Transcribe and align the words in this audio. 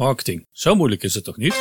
Marketing, 0.00 0.46
zo 0.52 0.74
moeilijk 0.74 1.02
is 1.02 1.14
het 1.14 1.24
toch 1.24 1.36
niet? 1.36 1.54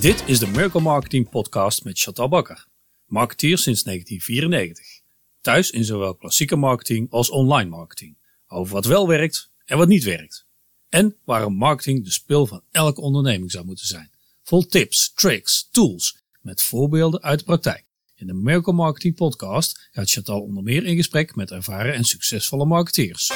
Dit 0.00 0.22
is 0.26 0.38
de 0.38 0.46
Miracle 0.46 0.80
Marketing 0.80 1.28
Podcast 1.28 1.84
met 1.84 1.98
Chantal 2.00 2.28
Bakker, 2.28 2.66
marketeer 3.04 3.58
sinds 3.58 3.82
1994. 3.82 5.00
Thuis 5.40 5.70
in 5.70 5.84
zowel 5.84 6.14
klassieke 6.14 6.56
marketing 6.56 7.10
als 7.10 7.30
online 7.30 7.70
marketing. 7.70 8.16
Over 8.48 8.72
wat 8.72 8.84
wel 8.84 9.08
werkt 9.08 9.50
en 9.64 9.78
wat 9.78 9.88
niet 9.88 10.04
werkt. 10.04 10.46
En 10.88 11.16
waarom 11.24 11.54
marketing 11.54 12.04
de 12.04 12.10
spil 12.10 12.46
van 12.46 12.62
elke 12.70 13.00
onderneming 13.00 13.50
zou 13.50 13.64
moeten 13.64 13.86
zijn. 13.86 14.10
Vol 14.42 14.66
tips, 14.66 15.12
tricks, 15.14 15.68
tools 15.70 16.18
met 16.40 16.62
voorbeelden 16.62 17.22
uit 17.22 17.38
de 17.38 17.44
praktijk. 17.44 17.84
In 18.14 18.26
de 18.26 18.34
Miracle 18.34 18.72
Marketing 18.72 19.14
Podcast 19.14 19.88
gaat 19.90 20.10
Chantal 20.10 20.40
onder 20.40 20.62
meer 20.62 20.84
in 20.84 20.96
gesprek 20.96 21.34
met 21.34 21.50
ervaren 21.50 21.94
en 21.94 22.04
succesvolle 22.04 22.64
marketeers. 22.64 23.30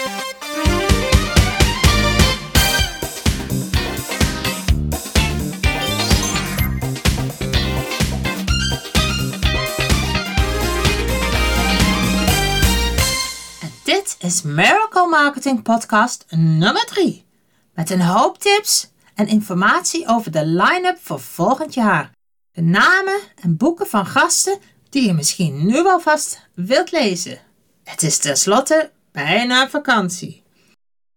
Is 14.23 14.43
Miracle 14.43 15.09
Marketing 15.09 15.63
Podcast 15.63 16.25
nummer 16.31 16.85
3. 16.85 17.25
Met 17.75 17.91
een 17.91 18.01
hoop 18.01 18.39
tips 18.39 18.91
en 19.15 19.27
informatie 19.29 20.07
over 20.07 20.31
de 20.31 20.47
line-up 20.47 20.99
voor 21.01 21.21
volgend 21.21 21.75
jaar. 21.75 22.11
De 22.53 22.63
namen 22.63 23.21
en 23.43 23.57
boeken 23.57 23.87
van 23.87 24.07
gasten 24.07 24.59
die 24.91 25.07
je 25.07 25.13
misschien 25.13 25.67
nu 25.67 25.87
alvast 25.87 26.49
wilt 26.55 26.93
lezen. 26.93 27.39
Het 27.85 28.03
is 28.03 28.19
tenslotte 28.19 28.91
bijna 29.13 29.69
vakantie. 29.69 30.43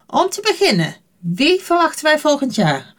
Om 0.07 0.29
te 0.29 0.41
beginnen, 0.41 0.95
wie 1.19 1.61
verwachten 1.61 2.03
wij 2.03 2.19
volgend 2.19 2.55
jaar? 2.55 2.93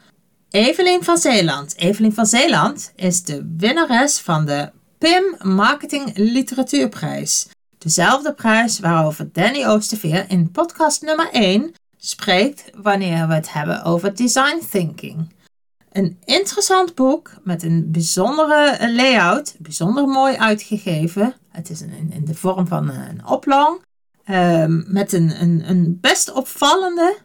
Evelien 0.51 1.05
van 1.05 1.19
Zeeland. 1.19 1.77
Evelien 1.77 2.15
van 2.15 2.27
Zeeland 2.27 2.93
is 2.97 3.23
de 3.23 3.55
winnares 3.57 4.19
van 4.19 4.45
de 4.45 4.71
PIM 4.99 5.37
Marketing 5.39 6.17
Literatuurprijs. 6.17 7.47
Dezelfde 7.87 8.33
prijs 8.33 8.79
waarover 8.79 9.29
Danny 9.33 9.67
Oosterveer 9.67 10.25
in 10.29 10.51
podcast 10.51 11.03
nummer 11.03 11.31
1 11.31 11.75
spreekt 11.97 12.71
wanneer 12.75 13.29
we 13.29 13.35
het 13.35 13.53
hebben 13.53 13.83
over 13.85 14.17
design 14.17 14.61
thinking. 14.71 15.33
Een 15.93 16.19
interessant 16.25 16.95
boek 16.95 17.31
met 17.45 17.63
een 17.63 17.91
bijzondere 17.91 18.93
layout, 18.95 19.55
bijzonder 19.59 20.07
mooi 20.07 20.37
uitgegeven. 20.37 21.35
Het 21.49 21.71
is 21.71 21.81
in, 21.81 22.13
in 22.13 22.25
de 22.25 22.35
vorm 22.35 22.67
van 22.67 22.89
een 22.89 23.27
oplong. 23.27 23.81
Um, 24.31 24.85
met 24.89 25.13
een, 25.13 25.43
een, 25.43 25.71
een 25.71 25.99
best 26.01 26.33
opvallende 26.33 27.17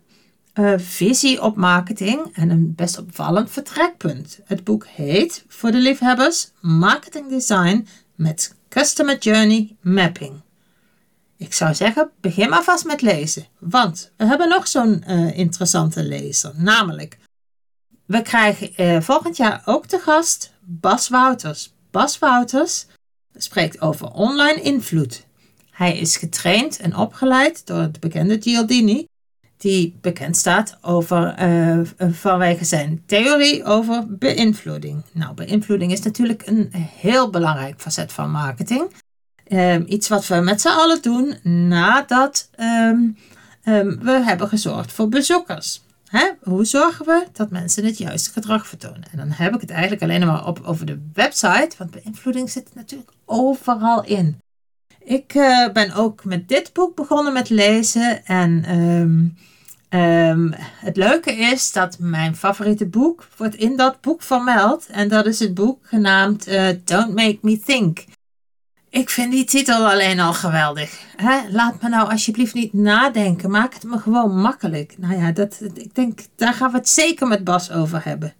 uh, 0.53 0.73
visie 0.77 1.41
op 1.41 1.55
marketing 1.55 2.29
en 2.33 2.49
een 2.49 2.75
best 2.75 2.97
opvallend 2.97 3.51
vertrekpunt. 3.51 4.39
Het 4.43 4.63
boek 4.63 4.85
heet, 4.87 5.45
voor 5.47 5.71
de 5.71 5.79
liefhebbers, 5.79 6.51
Marketing 6.59 7.29
Design 7.29 7.87
met 8.15 8.55
Customer 8.69 9.17
Journey 9.17 9.75
Mapping. 9.81 10.41
Ik 11.41 11.53
zou 11.53 11.73
zeggen, 11.73 12.11
begin 12.19 12.49
maar 12.49 12.63
vast 12.63 12.85
met 12.85 13.01
lezen. 13.01 13.45
Want 13.59 14.11
we 14.17 14.25
hebben 14.25 14.49
nog 14.49 14.67
zo'n 14.67 15.03
uh, 15.07 15.37
interessante 15.37 16.03
lezer. 16.03 16.51
Namelijk, 16.55 17.17
we 18.05 18.21
krijgen 18.21 18.69
uh, 18.77 19.01
volgend 19.01 19.37
jaar 19.37 19.61
ook 19.65 19.85
te 19.85 19.99
gast 19.99 20.53
Bas 20.59 21.09
Wouters. 21.09 21.73
Bas 21.91 22.19
Wouters 22.19 22.85
spreekt 23.33 23.81
over 23.81 24.11
online 24.11 24.61
invloed. 24.61 25.25
Hij 25.71 25.97
is 25.97 26.17
getraind 26.17 26.79
en 26.79 26.95
opgeleid 26.95 27.67
door 27.67 27.91
de 27.91 27.99
bekende 27.99 28.41
Gialdini, 28.41 29.05
die 29.57 29.97
bekend 30.01 30.37
staat 30.37 30.77
over, 30.81 31.39
uh, 31.39 32.11
vanwege 32.11 32.65
zijn 32.65 33.03
theorie 33.05 33.63
over 33.63 34.17
beïnvloeding. 34.17 35.03
Nou, 35.11 35.33
beïnvloeding 35.33 35.91
is 35.91 36.01
natuurlijk 36.01 36.47
een 36.47 36.69
heel 36.73 37.29
belangrijk 37.29 37.81
facet 37.81 38.11
van 38.11 38.31
marketing. 38.31 38.91
Um, 39.53 39.85
iets 39.87 40.07
wat 40.07 40.27
we 40.27 40.35
met 40.35 40.61
z'n 40.61 40.67
allen 40.67 41.01
doen 41.01 41.35
nadat 41.69 42.49
um, 42.59 43.17
we 43.99 44.21
hebben 44.23 44.47
gezorgd 44.47 44.91
voor 44.91 45.09
bezoekers. 45.09 45.81
Hè? 46.07 46.29
Hoe 46.41 46.65
zorgen 46.65 47.05
we 47.05 47.27
dat 47.33 47.49
mensen 47.51 47.85
het 47.85 47.97
juiste 47.97 48.31
gedrag 48.31 48.67
vertonen? 48.67 49.03
En 49.11 49.17
dan 49.17 49.31
heb 49.31 49.55
ik 49.55 49.61
het 49.61 49.69
eigenlijk 49.69 50.01
alleen 50.01 50.25
maar 50.25 50.47
op 50.47 50.61
over 50.63 50.85
de 50.85 51.01
website, 51.13 51.69
want 51.77 51.91
beïnvloeding 51.91 52.49
zit 52.49 52.75
natuurlijk 52.75 53.11
overal 53.25 54.03
in. 54.03 54.39
Ik 55.03 55.33
uh, 55.33 55.69
ben 55.69 55.93
ook 55.93 56.23
met 56.25 56.47
dit 56.47 56.73
boek 56.73 56.95
begonnen 56.95 57.33
met 57.33 57.49
lezen 57.49 58.25
en 58.25 58.63
het 60.79 60.97
leuke 60.97 61.31
is 61.31 61.71
dat 61.71 61.99
mijn 61.99 62.35
favoriete 62.35 62.85
boek 62.85 63.27
wordt 63.37 63.55
in 63.55 63.75
dat 63.75 64.01
boek 64.01 64.21
vermeld 64.21 64.87
en 64.87 65.07
dat 65.07 65.25
is 65.25 65.39
het 65.39 65.53
boek 65.53 65.79
genaamd 65.81 66.47
uh, 66.47 66.69
Don't 66.83 67.15
Make 67.15 67.37
Me 67.41 67.59
Think. 67.59 68.03
Ik 68.91 69.09
vind 69.09 69.31
die 69.31 69.45
titel 69.45 69.89
alleen 69.89 70.19
al 70.19 70.33
geweldig. 70.33 70.99
Laat 71.51 71.81
me 71.81 71.89
nou 71.89 72.11
alsjeblieft 72.11 72.53
niet 72.53 72.73
nadenken. 72.73 73.51
Maak 73.51 73.73
het 73.73 73.83
me 73.83 73.97
gewoon 73.97 74.41
makkelijk. 74.41 74.95
Nou 74.97 75.19
ja, 75.19 75.31
dat, 75.31 75.61
ik 75.73 75.95
denk, 75.95 76.19
daar 76.35 76.53
gaan 76.53 76.71
we 76.71 76.77
het 76.77 76.89
zeker 76.89 77.27
met 77.27 77.43
Bas 77.43 77.71
over 77.71 78.03
hebben. 78.03 78.33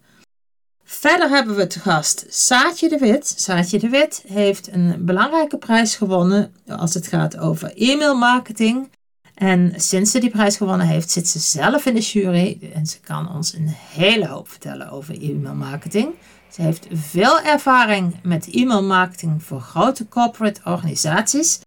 Verder 0.84 1.28
hebben 1.28 1.56
we 1.56 1.66
te 1.66 1.80
gast 1.80 2.26
Saatje 2.28 2.88
de 2.88 2.98
Wit. 2.98 3.34
Saatje 3.36 3.78
de 3.78 3.88
Wit 3.88 4.24
heeft 4.26 4.72
een 4.72 5.04
belangrijke 5.04 5.58
prijs 5.58 5.96
gewonnen 5.96 6.54
als 6.66 6.94
het 6.94 7.06
gaat 7.06 7.38
over 7.38 7.76
e-mail 7.76 8.16
marketing. 8.16 8.90
En 9.34 9.72
sinds 9.76 10.10
ze 10.10 10.18
die 10.18 10.30
prijs 10.30 10.56
gewonnen 10.56 10.86
heeft, 10.86 11.10
zit 11.10 11.28
ze 11.28 11.38
zelf 11.38 11.86
in 11.86 11.94
de 11.94 12.00
jury 12.00 12.70
en 12.74 12.86
ze 12.86 13.00
kan 13.00 13.34
ons 13.34 13.54
een 13.54 13.68
hele 13.68 14.26
hoop 14.26 14.48
vertellen 14.48 14.90
over 14.90 15.22
e-mail 15.22 15.54
marketing. 15.54 16.14
Ze 16.52 16.62
heeft 16.62 16.86
veel 16.90 17.40
ervaring 17.40 18.16
met 18.22 18.48
e-mailmarketing 18.50 19.42
voor 19.42 19.60
grote 19.60 20.08
corporate 20.08 20.60
organisaties. 20.64 21.60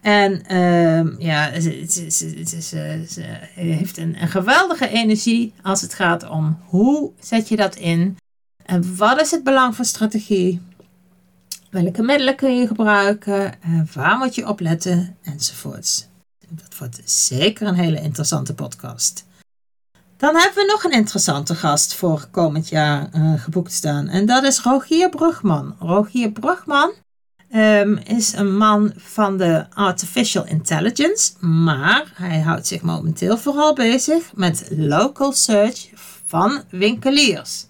En 0.00 0.42
uh, 0.52 1.18
ja, 1.18 1.60
ze, 1.60 1.84
ze 2.60 3.38
heeft 3.54 3.96
een, 3.96 4.22
een, 4.22 4.28
geweldige 4.28 4.88
energie 4.88 5.52
als 5.62 5.80
het 5.80 5.94
gaat 5.94 6.28
om 6.28 6.58
hoe 6.64 7.12
zet 7.20 7.48
je 7.48 7.56
dat 7.56 7.76
in. 7.76 8.16
En 8.64 8.96
wat 8.96 9.20
is 9.20 9.30
het 9.30 9.44
belang 9.44 9.76
van 9.76 9.84
strategie? 9.84 10.60
Welke 11.70 12.02
middelen 12.02 12.36
kun 12.36 12.56
je 12.56 12.66
gebruiken? 12.66 13.62
En 13.62 13.88
waar 13.94 14.18
moet 14.18 14.34
je 14.34 14.48
op 14.48 14.60
letten? 14.60 15.16
Enzovoorts. 15.22 16.06
Dat 16.48 16.78
wordt 16.78 17.00
zeker 17.04 17.66
een 17.66 17.74
hele 17.74 18.00
interessante 18.00 18.54
podcast. 18.54 19.25
Dan 20.16 20.36
hebben 20.36 20.54
we 20.54 20.70
nog 20.72 20.84
een 20.84 20.98
interessante 20.98 21.54
gast 21.54 21.94
voor 21.94 22.26
komend 22.30 22.68
jaar 22.68 23.08
uh, 23.14 23.32
geboekt 23.40 23.72
staan. 23.72 24.08
En 24.08 24.26
dat 24.26 24.44
is 24.44 24.60
Rogier 24.60 25.08
Brugman. 25.08 25.76
Rogier 25.78 26.30
Brugman 26.30 26.92
um, 27.54 27.96
is 27.96 28.32
een 28.32 28.56
man 28.56 28.92
van 28.96 29.36
de 29.36 29.66
artificial 29.74 30.46
intelligence. 30.46 31.32
Maar 31.46 32.12
hij 32.14 32.40
houdt 32.40 32.66
zich 32.66 32.82
momenteel 32.82 33.38
vooral 33.38 33.74
bezig 33.74 34.32
met 34.34 34.68
local 34.70 35.32
search 35.32 35.90
van 36.24 36.62
winkeliers. 36.70 37.66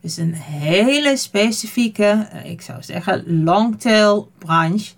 Dus 0.00 0.16
een 0.16 0.34
hele 0.34 1.16
specifieke, 1.16 2.28
eh, 2.30 2.50
ik 2.50 2.62
zou 2.62 2.82
zeggen, 2.82 3.42
longtail 3.44 4.30
branche. 4.38 4.92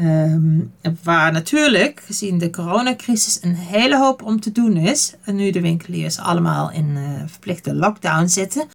Um, 0.00 0.72
waar 1.02 1.32
natuurlijk, 1.32 2.00
gezien 2.04 2.38
de 2.38 2.50
coronacrisis, 2.50 3.42
een 3.42 3.54
hele 3.54 3.98
hoop 3.98 4.22
om 4.22 4.40
te 4.40 4.52
doen 4.52 4.76
is. 4.76 5.14
En 5.24 5.36
nu 5.36 5.50
de 5.50 5.60
winkeliers 5.60 6.18
allemaal 6.18 6.70
in 6.70 6.88
uh, 6.96 7.22
verplichte 7.26 7.74
lockdown 7.74 8.26
zitten. 8.26 8.68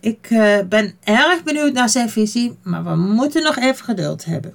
Ik 0.00 0.30
uh, 0.30 0.58
ben 0.68 0.94
erg 1.04 1.42
benieuwd 1.42 1.72
naar 1.72 1.88
zijn 1.88 2.10
visie, 2.10 2.58
maar 2.62 2.84
we 2.84 2.96
moeten 2.96 3.42
nog 3.42 3.56
even 3.56 3.84
geduld 3.84 4.24
hebben. 4.24 4.54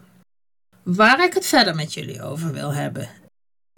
Waar 0.84 1.24
ik 1.24 1.34
het 1.34 1.46
verder 1.46 1.75
met 1.75 1.94
jullie 1.94 2.22
over 2.22 2.51
wil 2.51 2.74
hebben. 2.74 3.09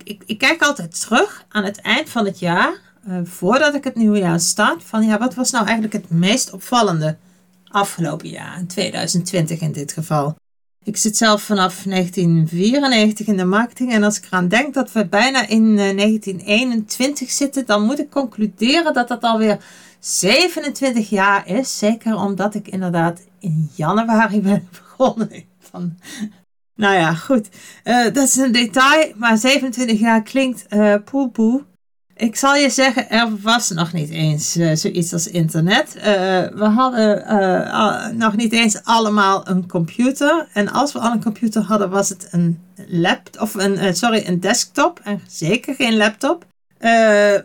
Ik, 0.03 0.23
ik 0.25 0.38
kijk 0.38 0.62
altijd 0.62 1.02
terug 1.02 1.46
aan 1.50 1.63
het 1.63 1.81
eind 1.81 2.09
van 2.09 2.25
het 2.25 2.40
jaar, 2.40 2.73
uh, 3.07 3.20
voordat 3.23 3.76
ik 3.76 3.84
het 3.84 3.96
nieuwe 3.96 4.17
jaar 4.20 4.40
start, 4.40 4.84
van 4.84 5.05
ja, 5.05 5.17
wat 5.17 5.35
was 5.35 5.52
nou 5.52 5.66
eigenlijk 5.66 5.93
het 5.93 6.09
meest 6.09 6.53
opvallende 6.53 7.17
afgelopen 7.67 8.29
jaar, 8.29 8.59
in 8.59 8.67
2020 8.67 9.59
in 9.59 9.72
dit 9.72 9.91
geval. 9.91 10.35
Ik 10.85 10.97
zit 10.97 11.17
zelf 11.17 11.41
vanaf 11.41 11.84
1994 11.84 13.28
in 13.28 13.37
de 13.37 13.46
marketing 13.46 13.91
en 13.91 14.03
als 14.03 14.17
ik 14.17 14.26
eraan 14.26 14.47
denk 14.47 14.73
dat 14.73 14.91
we 14.91 15.08
bijna 15.08 15.47
in 15.47 15.76
1921 15.76 17.28
eh, 17.28 17.34
zitten, 17.34 17.66
dan 17.66 17.85
moet 17.85 17.99
ik 17.99 18.09
concluderen 18.09 18.93
dat 18.93 19.08
dat 19.08 19.22
alweer 19.22 19.64
27 19.99 21.09
jaar 21.09 21.47
is. 21.47 21.78
Zeker 21.78 22.16
omdat 22.16 22.55
ik 22.55 22.67
inderdaad 22.67 23.22
in 23.40 23.70
januari 23.76 24.41
ben 24.52 24.67
begonnen. 24.72 25.43
Van, 25.59 25.97
nou 26.76 26.96
ja, 26.96 27.14
goed. 27.14 27.49
Uh, 27.84 28.03
dat 28.03 28.28
is 28.28 28.35
een 28.35 28.52
detail, 28.52 29.11
maar 29.16 29.38
27 29.38 29.99
jaar 29.99 30.23
klinkt 30.23 30.66
uh, 30.70 30.96
poe 31.05 31.29
poe. 31.29 31.64
Ik 32.17 32.35
zal 32.35 32.56
je 32.56 32.70
zeggen, 32.70 33.09
er 33.09 33.29
was 33.41 33.70
nog 33.70 33.94
niet 33.94 34.09
eens 34.09 34.58
uh, 34.58 34.76
zoiets 34.76 35.14
als 35.14 35.28
internet. 35.28 35.96
Uh, 35.97 36.03
we 36.53 36.72
hadden 36.76 37.23
uh, 37.29 38.08
nog 38.08 38.35
niet 38.35 38.53
eens 38.53 38.84
allemaal 38.84 39.47
een 39.47 39.67
computer. 39.67 40.47
En 40.53 40.72
als 40.72 40.94
we 40.94 41.00
al 41.00 41.12
een 41.12 41.23
computer 41.23 41.62
hadden, 41.62 41.90
was 41.90 42.09
het 42.09 42.28
een 42.32 42.59
laptop, 42.88 43.41
of 43.41 43.53
een, 43.53 43.96
sorry, 43.96 44.23
een 44.26 44.40
desktop. 44.40 45.00
En 45.03 45.22
zeker 45.28 45.76
geen 45.76 45.97
laptop. 45.97 46.46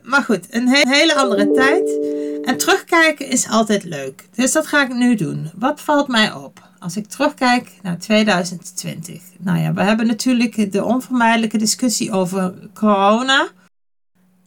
maar 0.03 0.23
goed, 0.25 0.47
een 0.51 0.69
hele 0.69 1.15
andere 1.15 1.51
tijd. 1.51 1.99
En 2.45 2.57
terugkijken 2.57 3.29
is 3.29 3.49
altijd 3.49 3.85
leuk. 3.85 4.29
Dus 4.35 4.53
dat 4.53 4.67
ga 4.67 4.83
ik 4.83 4.95
nu 4.95 5.15
doen. 5.15 5.51
Wat 5.55 5.81
valt 5.81 6.09
mij 6.09 6.33
op? 6.33 6.69
Als 6.79 6.97
ik 6.97 7.07
terugkijk 7.07 7.71
naar 7.83 7.99
2020. 7.99 9.23
Nou 9.39 9.59
ja, 9.59 9.73
we 9.73 9.83
hebben 9.83 10.07
natuurlijk 10.07 10.73
de 10.73 10.85
onvermijdelijke 10.85 11.59
discussie 11.59 12.13
over 12.13 12.55
corona. 12.75 13.49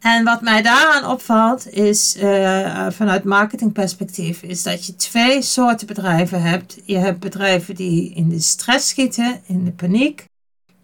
En 0.04 0.24
wat 0.24 0.42
mij 0.42 0.62
daaraan 0.62 1.12
opvalt 1.12 1.70
is 1.70 2.18
uh, 2.18 2.88
vanuit 2.90 3.24
marketingperspectief 3.24 4.42
is 4.42 4.64
dat 4.64 4.86
je 4.86 4.96
twee 4.96 5.42
soorten 5.42 5.88
bedrijven 5.88 6.42
hebt. 6.42 6.82
Je 6.86 6.98
hebt 6.98 7.20
bedrijven 7.20 7.76
die 7.76 8.14
in 8.14 8.30
de 8.30 8.40
stress 8.40 8.90
schieten, 8.90 9.42
in 9.46 9.66
de 9.66 9.72
paniek. 9.72 10.26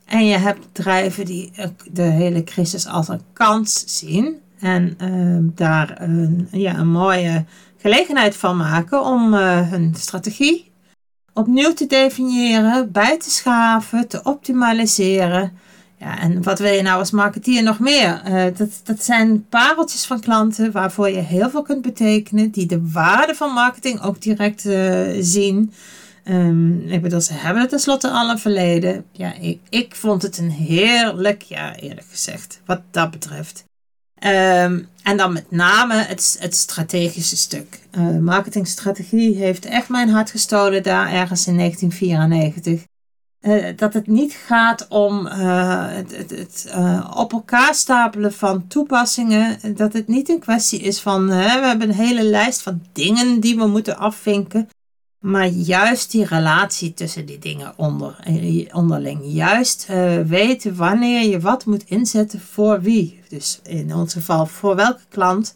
En 0.06 0.26
je 0.26 0.38
hebt 0.38 0.74
bedrijven 0.74 1.26
die 1.26 1.52
de 1.92 2.02
hele 2.02 2.44
crisis 2.44 2.88
als 2.88 3.08
een 3.08 3.22
kans 3.34 3.84
zien. 3.98 4.36
En 4.60 4.98
uh, 5.02 5.50
daar 5.56 6.02
een, 6.02 6.48
ja, 6.52 6.78
een 6.78 6.92
mooie 6.92 7.46
gelegenheid 7.78 8.36
van 8.36 8.58
maken 8.58 9.04
om 9.04 9.34
uh, 9.34 9.70
hun 9.70 9.94
strategie 9.98 10.70
opnieuw 11.40 11.74
te 11.74 11.88
definiëren, 11.88 12.92
bij 12.92 13.20
te 13.20 13.30
schaven, 13.30 14.08
te 14.08 14.24
optimaliseren. 14.24 15.58
Ja, 16.00 16.20
en 16.20 16.44
wat 16.44 16.60
wil 16.60 16.74
je 16.74 16.82
nou 16.82 17.00
als 17.00 17.12
marketeer 17.12 17.64
nog 17.64 17.80
meer? 17.80 18.22
Uh, 18.28 18.58
dat, 18.58 18.70
dat 18.84 19.04
zijn 19.04 19.46
pareltjes 19.50 20.06
van 20.06 20.20
klanten 20.20 20.72
waarvoor 20.72 21.10
je 21.10 21.20
heel 21.20 21.50
veel 21.50 21.62
kunt 21.62 21.82
betekenen, 21.82 22.50
die 22.50 22.66
de 22.66 22.90
waarde 22.92 23.36
van 23.36 23.54
marketing 23.54 24.02
ook 24.02 24.22
direct 24.22 24.66
uh, 24.66 25.18
zien. 25.20 25.74
Um, 26.26 26.88
ik 26.88 27.02
bedoel, 27.02 27.22
ze 27.22 27.34
hebben 27.34 27.62
het 27.62 27.70
tenslotte 27.70 28.10
al 28.10 28.30
een 28.30 28.40
verleden. 28.40 29.06
Ja, 29.12 29.34
ik, 29.34 29.60
ik 29.70 29.96
vond 29.96 30.22
het 30.22 30.38
een 30.38 30.52
heerlijk 30.52 31.42
jaar, 31.42 31.76
eerlijk 31.76 32.08
gezegd, 32.10 32.62
wat 32.66 32.82
dat 32.92 33.12
betreft. 33.12 33.64
Um, 34.24 34.88
en 35.04 35.18
dan 35.18 35.34
met 35.34 35.52
name 35.52 35.96
het, 35.96 36.38
het 36.40 36.56
strategische 36.56 37.38
stuk. 37.38 37.80
Uh, 37.98 38.18
marketingstrategie 38.18 39.36
heeft 39.36 39.66
echt 39.66 39.90
mijn 39.90 40.10
hart 40.10 40.32
gestolen 40.32 40.84
daar 40.84 41.12
ergens 41.12 41.48
in 41.48 41.58
1994. 41.58 42.89
Uh, 43.42 43.66
dat 43.76 43.94
het 43.94 44.08
niet 44.08 44.34
gaat 44.34 44.88
om 44.88 45.26
uh, 45.26 45.86
het, 45.88 46.18
het, 46.18 46.30
het 46.30 46.74
op 47.16 47.34
elkaar 47.34 47.76
stapelen 47.76 48.34
van 48.34 48.68
toepassingen. 48.68 49.76
Dat 49.76 49.94
het 49.94 50.08
niet 50.08 50.30
een 50.30 50.40
kwestie 50.40 50.80
is 50.80 51.02
van 51.02 51.28
we 51.28 51.34
hebben 51.34 51.90
een 51.90 51.96
hele 51.96 52.24
lijst 52.24 52.62
van 52.62 52.82
dingen 52.94 53.40
die 53.40 53.56
we 53.56 53.68
moeten 53.68 53.98
afvinken. 53.98 54.70
Maar 55.20 55.48
juist 55.48 56.12
die 56.12 56.26
relatie 56.26 56.94
tussen 56.94 57.26
die 57.26 57.40
dingen 57.40 57.74
onder, 57.76 58.20
eh, 58.24 58.76
onderling. 58.76 59.22
Juist 59.24 59.88
weten 60.26 60.76
wanneer 60.76 61.30
je 61.30 61.40
wat 61.40 61.66
moet 61.66 61.84
inzetten 61.84 62.42
voor 62.42 62.82
wie. 62.82 63.22
Dus 63.30 63.60
in 63.64 63.96
ons 63.96 64.14
geval 64.14 64.46
voor 64.46 64.76
welke 64.76 65.06
klant 65.10 65.54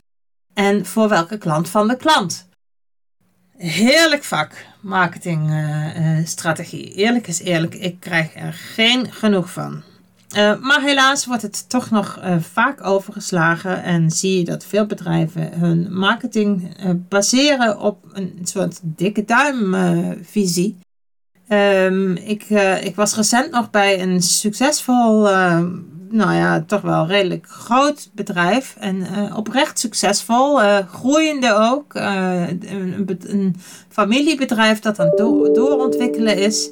en 0.53 0.85
voor 0.85 1.09
welke 1.09 1.37
klant 1.37 1.69
van 1.69 1.87
de 1.87 1.97
klant. 1.97 2.47
Heerlijk 3.57 4.23
vak, 4.23 4.65
marketingstrategie. 4.83 6.89
Uh, 6.89 6.97
eerlijk 6.97 7.27
is 7.27 7.41
eerlijk, 7.41 7.75
ik 7.75 7.99
krijg 7.99 8.35
er 8.35 8.53
geen 8.53 9.11
genoeg 9.11 9.51
van. 9.51 9.81
Uh, 10.37 10.61
maar 10.61 10.81
helaas 10.81 11.25
wordt 11.25 11.41
het 11.41 11.69
toch 11.69 11.89
nog 11.89 12.19
vaak 12.39 12.85
overgeslagen 12.85 13.83
en 13.83 14.11
zie 14.11 14.37
je 14.37 14.43
dat 14.43 14.65
veel 14.65 14.85
bedrijven 14.85 15.59
hun 15.59 15.93
marketing 15.93 16.77
baseren 17.09 17.79
op 17.79 18.05
een 18.13 18.39
soort 18.43 18.79
dikke 18.81 19.25
duimvisie. 19.25 20.77
Um, 21.49 22.15
ik, 22.15 22.43
ik 22.81 22.95
was 22.95 23.15
recent 23.15 23.51
nog 23.51 23.69
bij 23.69 24.01
een 24.01 24.21
succesvol, 24.21 25.27
nou 26.13 26.33
ja, 26.33 26.61
toch 26.61 26.81
wel 26.81 27.07
redelijk 27.07 27.47
groot 27.47 28.09
bedrijf 28.13 28.75
en 28.79 29.07
oprecht 29.35 29.79
succesvol, 29.79 30.57
groeiende 30.87 31.53
ook. 31.53 31.93
Een, 31.93 33.19
een, 33.29 33.55
familiebedrijf 33.89 34.79
dat 34.79 34.99
aan 34.99 35.05
het 35.05 35.17
do 35.17 35.51
doorontwikkelen 35.51 36.37
is. 36.37 36.71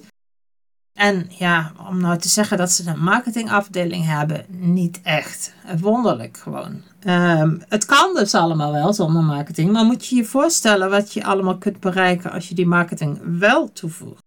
En 0.93 1.25
ja, 1.29 1.71
om 1.89 2.01
nou 2.01 2.17
te 2.17 2.29
zeggen 2.29 2.57
dat 2.57 2.71
ze 2.71 2.89
een 2.89 3.03
marketingafdeling 3.03 4.05
hebben, 4.05 4.45
niet 4.47 4.99
echt. 5.03 5.53
Wonderlijk 5.79 6.37
gewoon. 6.37 6.81
Um, 7.05 7.61
het 7.67 7.85
kan 7.85 8.13
dus 8.15 8.35
allemaal 8.35 8.71
wel 8.71 8.93
zonder 8.93 9.23
marketing, 9.23 9.71
maar 9.71 9.85
moet 9.85 10.07
je 10.07 10.15
je 10.15 10.25
voorstellen 10.25 10.89
wat 10.89 11.13
je 11.13 11.23
allemaal 11.25 11.57
kunt 11.57 11.79
bereiken 11.79 12.31
als 12.31 12.49
je 12.49 12.55
die 12.55 12.67
marketing 12.67 13.19
wel 13.39 13.71
toevoegt. 13.73 14.23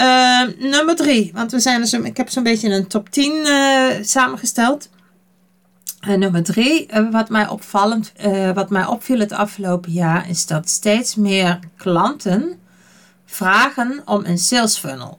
Uh, 0.00 0.42
nummer 0.58 0.96
drie, 0.96 1.30
want 1.34 1.52
we 1.52 1.60
zijn 1.60 1.80
dus, 1.80 1.92
ik 1.92 2.16
heb 2.16 2.28
zo'n 2.28 2.42
beetje 2.42 2.68
een 2.68 2.86
top 2.86 3.08
10 3.10 3.32
uh, 3.32 3.96
eh, 3.96 4.04
samengesteld. 4.04 4.88
Uh, 6.08 6.16
nummer 6.16 6.42
drie, 6.42 6.86
eh, 6.86 7.10
wat 7.10 7.28
mij 7.28 7.48
opvallend, 7.48 8.12
wat 8.54 8.70
mij 8.70 8.86
opviel 8.86 9.18
het 9.18 9.32
afgelopen 9.32 9.92
jaar, 9.92 10.28
is 10.28 10.46
dat 10.46 10.68
steeds 10.68 11.14
meer 11.14 11.58
klanten 11.76 12.58
vragen 13.26 14.02
om 14.04 14.24
een 14.24 14.38
sales 14.38 14.76
funnel. 14.76 15.18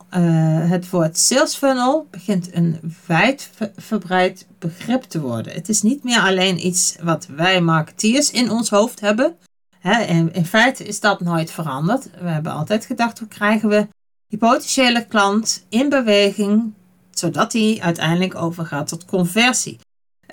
Het 0.70 0.90
woord 0.90 1.18
sales 1.18 1.56
funnel 1.56 2.08
begint 2.12 2.56
een 2.56 2.96
wijdverbreid 3.06 4.48
begrip 4.60 5.04
te 5.04 5.20
worden. 5.20 5.54
Het 5.54 5.70
is 5.70 5.82
niet 5.82 6.04
meer 6.04 6.20
alleen 6.20 6.66
iets 6.66 6.96
wat 7.02 7.28
wij 7.36 7.62
marketeers 7.62 8.32
in 8.32 8.52
ons 8.52 8.70
hoofd 8.70 9.00
hebben. 9.00 9.36
en 9.82 10.34
in 10.34 10.46
feite 10.46 10.84
is 10.84 11.00
dat 11.00 11.20
nooit 11.20 11.52
veranderd. 11.52 12.10
We 12.22 12.30
hebben 12.30 12.52
altijd 12.52 12.86
gedacht, 12.86 13.20
hoe 13.20 13.28
krijgen 13.28 13.70
we 13.70 13.88
die 14.30 14.40
potentiële 14.40 15.06
klant 15.06 15.66
in 15.70 15.90
beweging, 15.90 16.74
zodat 17.12 17.54
hij 17.54 17.80
uiteindelijk 17.82 18.36
overgaat 18.36 18.88
tot 18.88 19.06
conversie. 19.06 19.80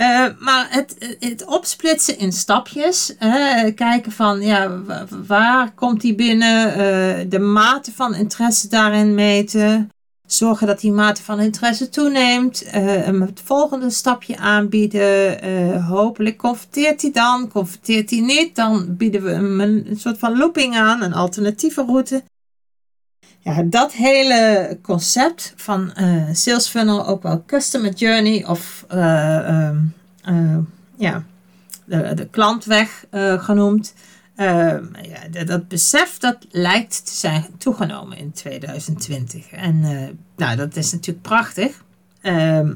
Uh, 0.01 0.27
maar 0.39 0.67
het, 0.71 1.17
het 1.21 1.45
opsplitsen 1.45 2.19
in 2.19 2.33
stapjes, 2.33 3.15
uh, 3.21 3.75
kijken 3.75 4.13
van 4.13 4.41
ja, 4.41 4.81
waar 5.27 5.73
komt 5.75 6.01
die 6.01 6.15
binnen, 6.15 6.69
uh, 6.69 7.31
de 7.31 7.39
mate 7.39 7.93
van 7.93 8.15
interesse 8.15 8.69
daarin 8.69 9.15
meten, 9.15 9.91
zorgen 10.27 10.67
dat 10.67 10.81
die 10.81 10.93
mate 10.93 11.23
van 11.23 11.41
interesse 11.41 11.89
toeneemt, 11.89 12.65
het 12.71 13.41
volgende 13.45 13.91
stapje 13.91 14.37
aanbieden, 14.37 15.83
hopelijk 15.83 16.37
converteert 16.37 17.03
hij 17.03 17.11
dan, 17.11 17.49
converteert 17.49 18.11
hij 18.11 18.21
niet, 18.21 18.57
dan 18.57 18.97
bieden 18.97 19.23
we 19.23 19.31
hem 19.31 19.61
een 19.61 19.97
soort 19.97 20.19
van 20.19 20.37
looping 20.37 20.77
aan, 20.77 21.03
een 21.03 21.15
alternatieve 21.15 21.85
route. 21.85 22.23
Ja, 23.47 23.63
dat 23.63 23.93
hele 23.93 24.79
concept 24.83 25.53
van 25.57 25.93
uh, 26.01 26.25
sales 26.33 26.69
funnel, 26.69 27.07
ook 27.07 27.23
wel 27.23 27.45
customer 27.47 27.93
journey 27.93 28.45
of 28.47 28.87
uh, 28.95 29.71
uh, 30.29 30.59
ja, 30.97 31.25
de, 31.85 32.15
de 32.15 32.29
klantweg 32.29 33.05
genoemd. 33.39 33.95
Ehm, 34.37 34.85
ja, 35.03 35.45
dat 35.45 35.69
besef 35.69 36.19
dat 36.19 36.37
lijkt 36.51 37.07
te 37.07 37.15
zijn 37.15 37.45
toegenomen 37.59 38.19
in 38.19 38.33
2020. 38.33 39.51
En 39.51 39.81
nou, 40.37 40.57
dat 40.57 40.77
is 40.77 40.93
natuurlijk 40.93 41.27
prachtig. 41.27 41.83
Ehm, 42.21 42.75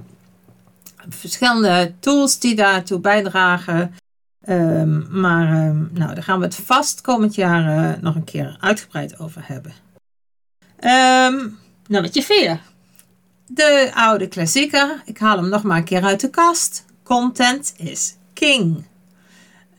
verschillende 1.09 1.93
tools 2.01 2.39
die 2.39 2.55
daartoe 2.55 3.01
bijdragen. 3.01 3.95
Maar 5.11 5.75
nou, 5.93 6.15
daar 6.15 6.23
gaan 6.23 6.39
we 6.39 6.45
het 6.45 6.55
vast 6.55 7.01
komend 7.01 7.35
jaar 7.35 7.99
nog 8.01 8.15
een 8.15 8.25
keer 8.25 8.57
uitgebreid 8.61 9.19
over 9.19 9.43
hebben. 9.45 9.73
Um, 10.85 11.59
nummertje 11.87 12.23
4. 12.23 12.61
De 13.47 13.91
oude 13.95 14.29
klassieker. 14.29 15.03
Ik 15.05 15.19
haal 15.19 15.37
hem 15.37 15.49
nog 15.49 15.63
maar 15.63 15.77
een 15.77 15.85
keer 15.85 16.05
uit 16.05 16.21
de 16.21 16.31
kast. 16.31 16.85
Content 17.03 17.75
is 17.77 18.17
king. 18.33 18.85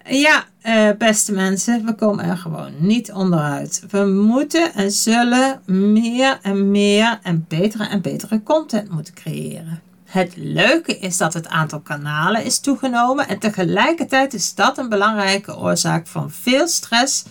Ja, 0.05 0.45
uh, 0.63 0.89
beste 0.97 1.31
mensen, 1.31 1.85
we 1.85 1.95
komen 1.95 2.25
er 2.25 2.37
gewoon 2.37 2.73
niet 2.77 3.11
onderuit. 3.11 3.83
We 3.89 4.05
moeten 4.05 4.73
en 4.73 4.91
zullen 4.91 5.61
meer 5.65 6.39
en 6.41 6.71
meer 6.71 7.19
en 7.23 7.45
betere 7.47 7.87
en 7.87 8.01
betere 8.01 8.43
content 8.43 8.91
moeten 8.91 9.13
creëren. 9.13 9.81
Het 10.05 10.33
leuke 10.35 10.97
is 10.97 11.17
dat 11.17 11.33
het 11.33 11.47
aantal 11.47 11.79
kanalen 11.79 12.43
is 12.43 12.59
toegenomen 12.59 13.27
en 13.27 13.39
tegelijkertijd 13.39 14.33
is 14.33 14.55
dat 14.55 14.77
een 14.77 14.89
belangrijke 14.89 15.57
oorzaak 15.57 16.07
van 16.07 16.31
veel 16.31 16.67
stress 16.67 17.25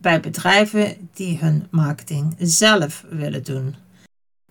bij 0.00 0.20
bedrijven 0.20 1.08
die 1.14 1.38
hun 1.38 1.66
marketing 1.70 2.34
zelf 2.38 3.04
willen 3.10 3.44
doen. 3.44 3.74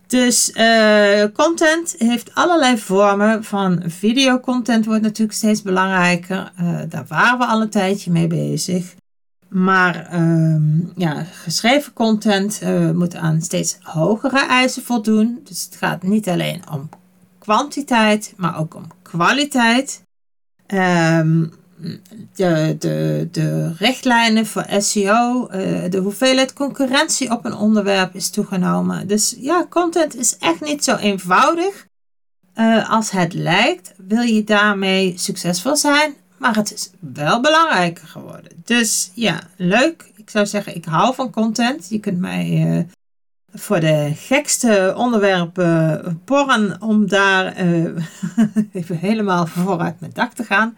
Dus 0.07 0.51
uh, 0.53 1.23
content 1.33 1.95
heeft 1.97 2.35
allerlei 2.35 2.77
vormen. 2.77 3.43
Van 3.43 3.83
videocontent 3.85 4.85
wordt 4.85 5.01
natuurlijk 5.01 5.37
steeds 5.37 5.61
belangrijker. 5.61 6.51
Uh, 6.61 6.79
daar 6.89 7.05
waren 7.07 7.37
we 7.37 7.45
al 7.45 7.61
een 7.61 7.69
tijdje 7.69 8.11
mee 8.11 8.27
bezig. 8.27 8.95
Maar 9.47 10.07
uh, 10.13 10.61
ja, 10.95 11.23
geschreven 11.23 11.93
content 11.93 12.59
uh, 12.63 12.91
moet 12.91 13.15
aan 13.15 13.41
steeds 13.41 13.77
hogere 13.81 14.45
eisen 14.45 14.83
voldoen. 14.83 15.41
Dus 15.43 15.63
het 15.63 15.75
gaat 15.75 16.03
niet 16.03 16.29
alleen 16.29 16.61
om 16.71 16.89
kwantiteit, 17.39 18.33
maar 18.37 18.59
ook 18.59 18.75
om 18.75 18.87
kwaliteit. 19.01 20.01
Um, 20.67 21.53
de, 22.33 22.75
de, 22.79 23.27
de 23.31 23.73
richtlijnen 23.77 24.45
voor 24.45 24.65
SEO, 24.77 25.47
eh, 25.47 25.89
de 25.89 25.97
hoeveelheid 25.97 26.53
concurrentie 26.53 27.31
op 27.31 27.45
een 27.45 27.55
onderwerp 27.55 28.15
is 28.15 28.29
toegenomen. 28.29 29.07
Dus 29.07 29.35
ja, 29.39 29.65
content 29.69 30.15
is 30.15 30.37
echt 30.37 30.61
niet 30.61 30.83
zo 30.83 30.95
eenvoudig. 30.95 31.85
uh, 32.55 32.89
als 32.89 33.11
het 33.11 33.33
lijkt, 33.33 33.93
wil 33.97 34.21
je 34.21 34.43
daarmee 34.43 35.13
succesvol 35.17 35.75
zijn, 35.75 36.13
maar 36.37 36.55
het 36.55 36.73
is 36.73 36.89
wel 36.99 37.41
belangrijker 37.41 38.07
geworden. 38.07 38.51
Dus 38.63 39.11
ja, 39.13 39.41
leuk. 39.55 40.11
Ik 40.15 40.29
zou 40.29 40.45
zeggen, 40.45 40.75
ik 40.75 40.85
hou 40.85 41.15
van 41.15 41.31
content. 41.31 41.89
Je 41.89 41.99
kunt 41.99 42.19
mij 42.19 42.67
uh, 42.67 42.83
voor 43.53 43.79
de 43.79 44.11
gekste 44.15 44.93
onderwerpen 44.97 46.21
porren 46.25 46.81
om 46.81 47.07
daar 47.07 47.55
even 48.73 48.97
helemaal 48.97 49.45
vooruit 49.45 49.99
mijn 49.99 50.13
dak 50.13 50.33
te 50.33 50.43
gaan. 50.43 50.75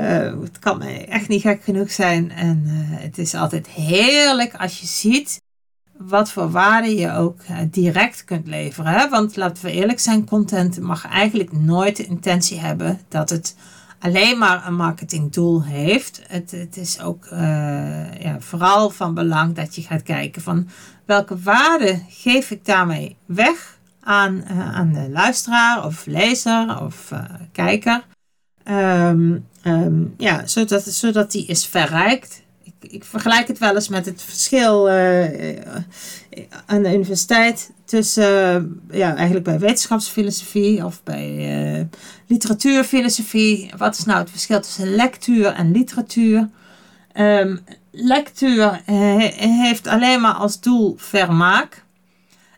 Het 0.00 0.58
kan 0.58 0.82
echt 0.82 1.28
niet 1.28 1.40
gek 1.40 1.62
genoeg 1.64 1.90
zijn. 1.90 2.30
En 2.30 2.62
het 2.66 3.18
is 3.18 3.34
altijd 3.34 3.66
heerlijk 3.66 4.54
als 4.54 4.80
je 4.80 4.86
ziet 4.86 5.42
wat 5.96 6.30
voor 6.30 6.50
waarde 6.50 6.94
je 6.96 7.12
ook 7.12 7.40
eh, 7.40 7.56
direct 7.70 8.24
kunt 8.24 8.46
leveren. 8.46 9.10
Want 9.10 9.36
laten 9.36 9.64
we 9.64 9.72
eerlijk 9.72 10.00
zijn, 10.00 10.26
content 10.26 10.80
mag 10.80 11.06
eigenlijk 11.06 11.52
nooit 11.52 11.96
de 11.96 12.06
intentie 12.06 12.60
hebben 12.60 13.00
dat 13.08 13.30
het 13.30 13.56
alleen 13.98 14.38
maar 14.38 14.66
een 14.66 14.76
marketingdoel 14.76 15.62
heeft. 15.62 16.22
Het, 16.26 16.50
het 16.50 16.76
is 16.76 17.00
ook 17.00 17.26
ja, 18.18 18.36
vooral 18.38 18.90
van 18.90 19.14
belang 19.14 19.54
dat 19.54 19.74
je 19.74 19.82
gaat 19.82 20.02
kijken 20.02 20.42
van 20.42 20.68
welke 21.04 21.38
waarde 21.38 22.02
geef 22.08 22.50
ik 22.50 22.64
daarmee 22.64 23.16
weg 23.26 23.78
aan, 24.00 24.44
aan 24.48 24.92
de 24.92 25.10
luisteraar 25.10 25.84
of 25.84 26.06
lezer 26.06 26.82
of 26.82 27.12
kijker. 27.52 28.04
Um, 28.68 29.46
um, 29.64 30.14
ja, 30.18 30.46
zodat, 30.46 30.82
zodat 30.84 31.32
die 31.32 31.46
is 31.46 31.66
verrijkt 31.66 32.42
ik 32.90 33.04
vergelijk 33.04 33.48
het 33.48 33.58
wel 33.58 33.74
eens 33.74 33.88
met 33.88 34.06
het 34.06 34.22
verschil 34.22 34.88
uh, 34.88 35.24
aan 36.66 36.82
de 36.82 36.94
universiteit 36.94 37.70
tussen, 37.84 38.80
ja, 38.90 39.14
eigenlijk 39.14 39.44
bij 39.44 39.58
wetenschapsfilosofie 39.58 40.84
of 40.84 41.02
bij 41.02 41.88
literatuurfilosofie. 42.26 43.72
Wat 43.76 43.98
is 43.98 44.04
nou 44.04 44.18
het 44.18 44.30
verschil 44.30 44.60
tussen 44.60 44.94
lectuur 44.94 45.46
en 45.46 45.72
literatuur? 45.72 46.48
Um, 47.14 47.60
lectuur 47.90 48.80
heeft 48.84 49.86
alleen 49.86 50.20
maar 50.20 50.34
als 50.34 50.60
doel 50.60 50.94
vermaak. 50.98 51.83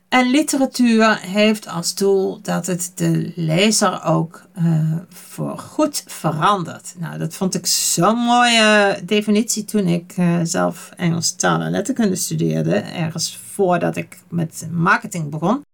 En 0.08 0.30
literatuur 0.30 1.18
heeft 1.20 1.68
als 1.68 1.94
doel 1.94 2.40
dat 2.42 2.66
het 2.66 2.92
de 2.94 3.32
lezer 3.34 4.04
ook 4.04 4.42
uh, 4.58 4.96
voor 5.08 5.58
goed 5.58 6.04
verandert. 6.06 6.94
Nou, 6.98 7.18
dat 7.18 7.34
vond 7.34 7.54
ik 7.54 7.66
zo'n 7.66 8.18
mooie 8.18 9.00
definitie 9.04 9.64
toen 9.64 9.86
ik 9.86 10.16
uh, 10.16 10.40
zelf 10.42 10.90
Engels 10.96 11.32
taal 11.32 11.60
en 11.60 11.70
letterkunde 11.70 12.16
studeerde. 12.16 12.74
Ergens 12.74 13.38
voordat 13.52 13.96
ik 13.96 14.18
met 14.28 14.68
marketing 14.70 15.30
begon. 15.30 15.64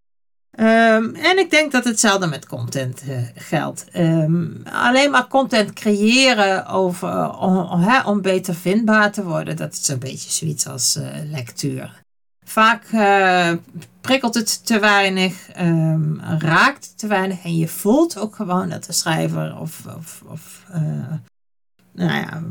Um, 0.58 1.14
en 1.14 1.38
ik 1.38 1.50
denk 1.50 1.72
dat 1.72 1.84
hetzelfde 1.84 2.26
met 2.26 2.46
content 2.46 3.02
uh, 3.08 3.18
geldt. 3.34 3.86
Um, 3.96 4.62
alleen 4.64 5.10
maar 5.10 5.28
content 5.28 5.72
creëren 5.72 6.66
over, 6.66 7.38
om, 7.38 7.56
om, 7.56 8.02
om, 8.04 8.22
beter 8.22 8.54
vindbaar 8.54 9.12
te 9.12 9.24
worden, 9.24 9.56
dat 9.56 9.72
is 9.72 9.88
een 9.88 9.98
beetje 9.98 10.30
zoiets 10.30 10.66
als 10.66 10.98
lectuur. 11.30 12.02
Vaak 12.44 12.92
uh, 12.92 13.52
prikkelt 14.00 14.34
het 14.34 14.66
te 14.66 14.78
weinig, 14.78 15.48
um, 15.60 16.20
raakt 16.20 16.98
te 16.98 17.06
weinig 17.06 17.44
en 17.44 17.56
je 17.56 17.68
voelt 17.68 18.18
ook 18.18 18.34
gewoon 18.34 18.68
dat 18.68 18.84
de 18.84 18.92
schrijver 18.92 19.58
of, 19.58 19.86
of, 19.98 20.22
of 20.26 20.64
uh, 20.70 21.12
nou 21.92 22.12
ja, 22.12 22.42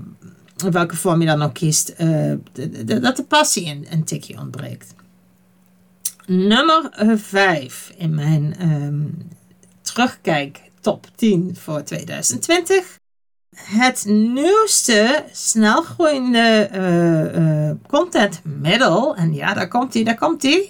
welke 0.69 0.95
vorm 0.95 1.19
je 1.19 1.27
dan 1.27 1.41
ook 1.41 1.53
kiest, 1.53 1.93
uh, 1.97 2.33
dat 3.01 3.15
de 3.15 3.25
passie 3.27 3.71
een, 3.71 3.85
een 3.89 4.03
tikje 4.03 4.39
ontbreekt. 4.39 4.93
Nummer 6.25 6.89
5 7.19 7.93
in 7.97 8.15
mijn 8.15 8.71
um, 8.71 9.29
terugkijk 9.81 10.61
top 10.81 11.07
10 11.15 11.55
voor 11.55 11.83
2020 11.83 12.99
het 13.55 14.03
nieuwste 14.07 15.23
snelgroeiende 15.31 16.69
uh, 16.73 17.67
uh, 17.67 17.71
contentmiddel. 17.87 19.15
En 19.15 19.33
ja, 19.33 19.53
daar 19.53 19.67
komt 19.67 19.93
hij, 19.93 20.03
daar 20.03 20.17
komt 20.17 20.43
hij. 20.43 20.69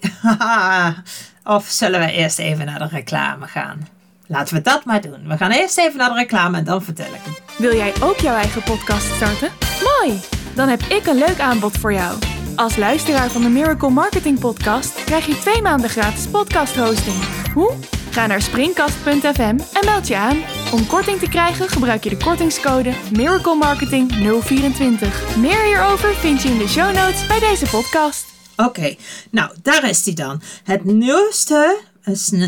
of 1.55 1.65
zullen 1.67 2.00
we 2.00 2.11
eerst 2.11 2.39
even 2.39 2.65
naar 2.65 2.79
de 2.79 2.88
reclame 2.88 3.47
gaan? 3.47 3.88
Laten 4.27 4.55
we 4.55 4.61
dat 4.61 4.85
maar 4.85 5.01
doen. 5.01 5.27
We 5.27 5.38
gaan 5.38 5.51
eerst 5.51 5.77
even 5.77 5.97
naar 5.97 6.09
de 6.09 6.15
reclame 6.15 6.57
en 6.57 6.63
dan 6.63 6.83
vertel 6.83 7.05
ik 7.05 7.21
het. 7.23 7.57
Wil 7.57 7.75
jij 7.75 7.93
ook 8.01 8.17
jouw 8.17 8.35
eigen 8.35 8.63
podcast 8.63 9.15
starten? 9.15 9.50
Mooi! 9.83 10.19
Dan 10.55 10.69
heb 10.69 10.81
ik 10.81 11.05
een 11.05 11.17
leuk 11.17 11.39
aanbod 11.39 11.77
voor 11.77 11.93
jou. 11.93 12.17
Als 12.55 12.77
luisteraar 12.77 13.29
van 13.29 13.41
de 13.41 13.50
Miracle 13.50 13.89
Marketing 13.89 14.39
Podcast 14.39 15.03
krijg 15.03 15.25
je 15.25 15.38
twee 15.38 15.61
maanden 15.61 15.89
gratis 15.89 16.27
podcast 16.27 16.75
hosting. 16.75 17.23
Hoe? 17.53 17.73
Ga 18.09 18.27
naar 18.27 18.41
springkast.fm 18.41 19.57
en 19.73 19.85
meld 19.85 20.07
je 20.07 20.15
aan. 20.15 20.61
Om 20.72 20.88
korting 20.88 21.20
te 21.20 21.30
krijgen 21.30 21.70
gebruik 21.70 22.04
je 22.04 22.10
de 22.10 22.18
kortingscode 22.18 22.94
Miracle 23.12 23.56
Marketing 23.56 24.12
024. 24.12 25.38
Meer 25.38 25.63
hierover 25.63 26.13
vind 26.13 26.42
je 26.42 26.50
in 26.50 26.58
de 26.58 26.68
show 26.68 26.96
notes 26.96 27.28
bij 27.28 27.40
deze 27.40 27.66
podcast. 27.66 28.25
Oké, 28.56 28.96
nou 29.32 29.51
daar 29.62 29.90
is 29.90 30.06
hij 30.06 30.13
dan. 30.13 30.42
Het 30.63 30.84
nieuwste, 30.84 31.80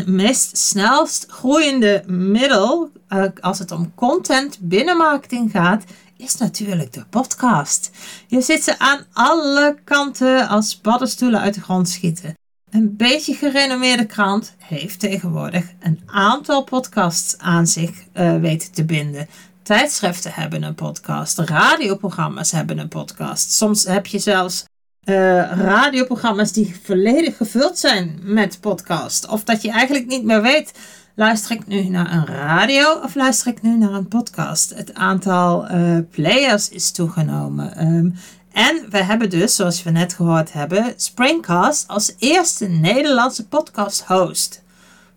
meest 0.06 0.56
snelst 0.56 1.26
groeiende 1.28 2.02
middel 2.06 2.90
uh, 3.08 3.24
als 3.40 3.58
het 3.58 3.70
om 3.70 3.94
content 3.94 4.58
binnen 4.60 4.96
marketing 4.96 5.50
gaat, 5.50 5.84
is 6.16 6.36
natuurlijk 6.36 6.92
de 6.92 7.04
podcast. 7.10 7.90
Je 8.26 8.40
zit 8.40 8.64
ze 8.64 8.78
aan 8.78 9.06
alle 9.12 9.76
kanten 9.84 10.48
als 10.48 10.76
paddenstoelen 10.76 11.40
uit 11.40 11.54
de 11.54 11.60
grond 11.60 11.88
schieten. 11.88 12.34
Een 12.74 12.96
beetje 12.96 13.34
gerenommeerde 13.34 14.06
krant 14.06 14.54
heeft 14.58 15.00
tegenwoordig 15.00 15.64
een 15.80 16.00
aantal 16.06 16.64
podcasts 16.64 17.38
aan 17.38 17.66
zich 17.66 17.90
uh, 18.14 18.36
weten 18.36 18.72
te 18.72 18.84
binden. 18.84 19.28
Tijdschriften 19.62 20.32
hebben 20.32 20.62
een 20.62 20.74
podcast, 20.74 21.38
radioprogramma's 21.38 22.50
hebben 22.50 22.78
een 22.78 22.88
podcast. 22.88 23.52
Soms 23.52 23.84
heb 23.84 24.06
je 24.06 24.18
zelfs 24.18 24.64
uh, 25.04 25.14
radioprogramma's 25.52 26.52
die 26.52 26.76
volledig 26.82 27.36
gevuld 27.36 27.78
zijn 27.78 28.18
met 28.22 28.60
podcast. 28.60 29.28
Of 29.28 29.44
dat 29.44 29.62
je 29.62 29.70
eigenlijk 29.70 30.06
niet 30.06 30.24
meer 30.24 30.42
weet, 30.42 30.72
luister 31.14 31.56
ik 31.56 31.66
nu 31.66 31.88
naar 31.88 32.12
een 32.12 32.26
radio 32.26 33.00
of 33.02 33.14
luister 33.14 33.52
ik 33.52 33.62
nu 33.62 33.76
naar 33.76 33.92
een 33.92 34.08
podcast? 34.08 34.74
Het 34.74 34.94
aantal 34.94 35.70
uh, 35.70 35.98
players 36.10 36.68
is 36.68 36.90
toegenomen. 36.90 37.86
Um, 37.86 38.14
en 38.54 38.86
we 38.90 39.02
hebben 39.02 39.30
dus, 39.30 39.54
zoals 39.54 39.82
we 39.82 39.90
net 39.90 40.12
gehoord 40.12 40.52
hebben, 40.52 40.92
Springcast 40.96 41.88
als 41.88 42.14
eerste 42.18 42.66
Nederlandse 42.66 43.48
podcast 43.48 44.04
host. 44.04 44.62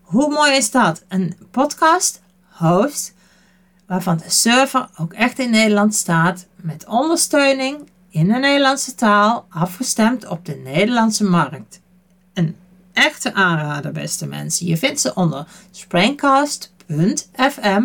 Hoe 0.01 0.29
mooi 0.29 0.55
is 0.55 0.71
dat? 0.71 1.03
Een 1.07 1.37
podcast 1.51 2.21
host 2.49 3.13
waarvan 3.85 4.17
de 4.17 4.29
server 4.29 4.89
ook 4.99 5.13
echt 5.13 5.39
in 5.39 5.49
Nederland 5.49 5.95
staat 5.95 6.47
met 6.55 6.85
ondersteuning 6.85 7.89
in 8.09 8.27
de 8.27 8.33
Nederlandse 8.33 8.95
taal 8.95 9.45
afgestemd 9.49 10.27
op 10.27 10.45
de 10.45 10.55
Nederlandse 10.55 11.23
markt. 11.23 11.81
Een 12.33 12.55
echte 12.93 13.33
aanrader, 13.33 13.91
beste 13.91 14.27
mensen. 14.27 14.65
Je 14.65 14.77
vindt 14.77 14.99
ze 14.99 15.13
onder 15.13 15.47
springcast.fm. 15.71 17.83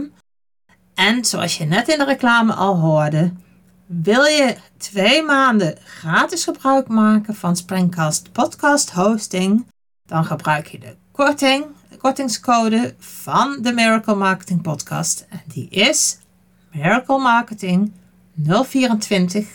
En 0.94 1.24
zoals 1.24 1.58
je 1.58 1.64
net 1.64 1.88
in 1.88 1.98
de 1.98 2.04
reclame 2.04 2.52
al 2.52 2.76
hoorde, 2.76 3.32
wil 4.00 4.24
je 4.24 4.56
twee 4.76 5.22
maanden 5.22 5.76
gratis 5.84 6.44
gebruik 6.44 6.88
maken 6.88 7.34
van 7.34 7.56
Springcast 7.56 8.32
Podcast 8.32 8.90
Hosting? 8.90 9.66
Dan 10.06 10.24
gebruik 10.24 10.66
je 10.66 10.78
de 10.78 10.96
korting, 11.10 11.66
de 11.88 11.96
kortingscode 11.96 12.94
van 12.98 13.58
de 13.60 13.72
Miracle 13.72 14.14
Marketing 14.14 14.62
Podcast. 14.62 15.26
En 15.28 15.42
die 15.46 15.68
is 15.68 16.18
Miracle 16.72 17.18
Marketing 17.18 17.92
024. 18.42 19.48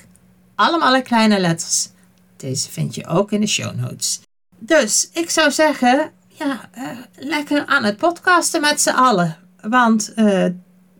Allemaal 0.55 0.95
in 0.95 1.03
kleine 1.03 1.39
letters. 1.39 1.89
Deze 2.35 2.71
vind 2.71 2.95
je 2.95 3.07
ook 3.07 3.31
in 3.31 3.39
de 3.41 3.47
show 3.47 3.75
notes. 3.75 4.21
Dus 4.57 5.09
ik 5.13 5.29
zou 5.29 5.51
zeggen, 5.51 6.11
ja, 6.27 6.69
uh, 6.77 6.97
lekker 7.15 7.65
aan 7.65 7.83
het 7.83 7.97
podcasten 7.97 8.61
met 8.61 8.81
z'n 8.81 8.89
allen. 8.89 9.37
Want 9.61 10.13
uh, 10.15 10.45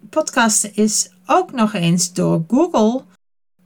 podcasten 0.10 0.76
is 0.76 1.10
ook 1.26 1.52
nog 1.52 1.74
eens 1.74 2.14
door 2.14 2.44
Google 2.48 3.04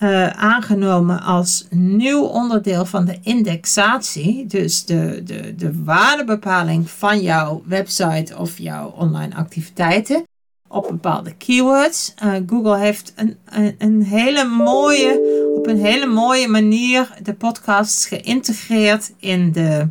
uh, 0.03 0.27
aangenomen 0.27 1.21
als 1.21 1.67
nieuw 1.69 2.21
onderdeel 2.21 2.85
van 2.85 3.05
de 3.05 3.17
indexatie. 3.21 4.45
Dus 4.45 4.85
de, 4.85 5.21
de, 5.23 5.55
de 5.55 5.83
waardebepaling 5.83 6.89
van 6.89 7.21
jouw 7.21 7.63
website 7.65 8.37
of 8.37 8.57
jouw 8.57 8.87
online 8.87 9.35
activiteiten 9.35 10.23
op 10.67 10.87
bepaalde 10.87 11.33
keywords. 11.35 12.13
Uh, 12.23 12.33
Google 12.47 12.77
heeft 12.77 13.13
een, 13.15 13.37
een, 13.45 13.75
een, 13.77 14.03
hele 14.03 14.45
mooie, 14.45 15.19
op 15.55 15.67
een 15.67 15.79
hele 15.79 16.05
mooie 16.05 16.47
manier 16.47 17.13
de 17.23 17.33
podcasts 17.33 18.05
geïntegreerd 18.05 19.13
in 19.19 19.51
de, 19.51 19.87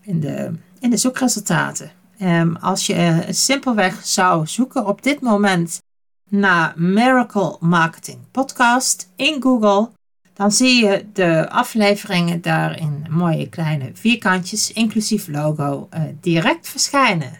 in 0.00 0.20
de, 0.20 0.52
in 0.80 0.90
de 0.90 0.96
zoekresultaten. 0.96 1.90
Um, 2.22 2.56
als 2.56 2.86
je 2.86 3.24
simpelweg 3.28 4.06
zou 4.06 4.46
zoeken 4.46 4.86
op 4.86 5.02
dit 5.02 5.20
moment 5.20 5.80
naar 6.28 6.72
Miracle 6.76 7.56
Marketing 7.60 8.18
Podcast 8.30 9.10
in 9.16 9.42
Google, 9.42 9.90
dan 10.34 10.52
zie 10.52 10.84
je 10.84 11.06
de 11.12 11.50
afleveringen 11.50 12.40
daar 12.40 12.78
in 12.80 13.06
mooie 13.10 13.48
kleine 13.48 13.90
vierkantjes, 13.94 14.72
inclusief 14.72 15.28
logo, 15.28 15.88
uh, 15.94 16.02
direct 16.20 16.68
verschijnen. 16.68 17.38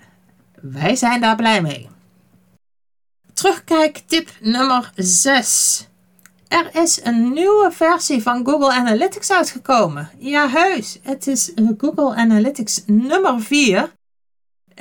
wij 0.60 0.96
zijn 0.96 1.20
daar 1.20 1.36
blij 1.36 1.62
mee. 1.62 1.88
Terugkijk 3.34 4.02
tip 4.06 4.30
nummer 4.40 4.92
6. 4.94 5.88
Er 6.48 6.68
is 6.72 7.04
een 7.04 7.32
nieuwe 7.32 7.70
versie 7.72 8.22
van 8.22 8.46
Google 8.46 8.72
Analytics 8.72 9.30
uitgekomen. 9.30 10.10
Ja, 10.18 10.48
heus. 10.48 10.98
Het 11.02 11.26
is 11.26 11.52
Google 11.78 12.14
Analytics 12.14 12.82
nummer 12.86 13.40
4. 13.40 13.92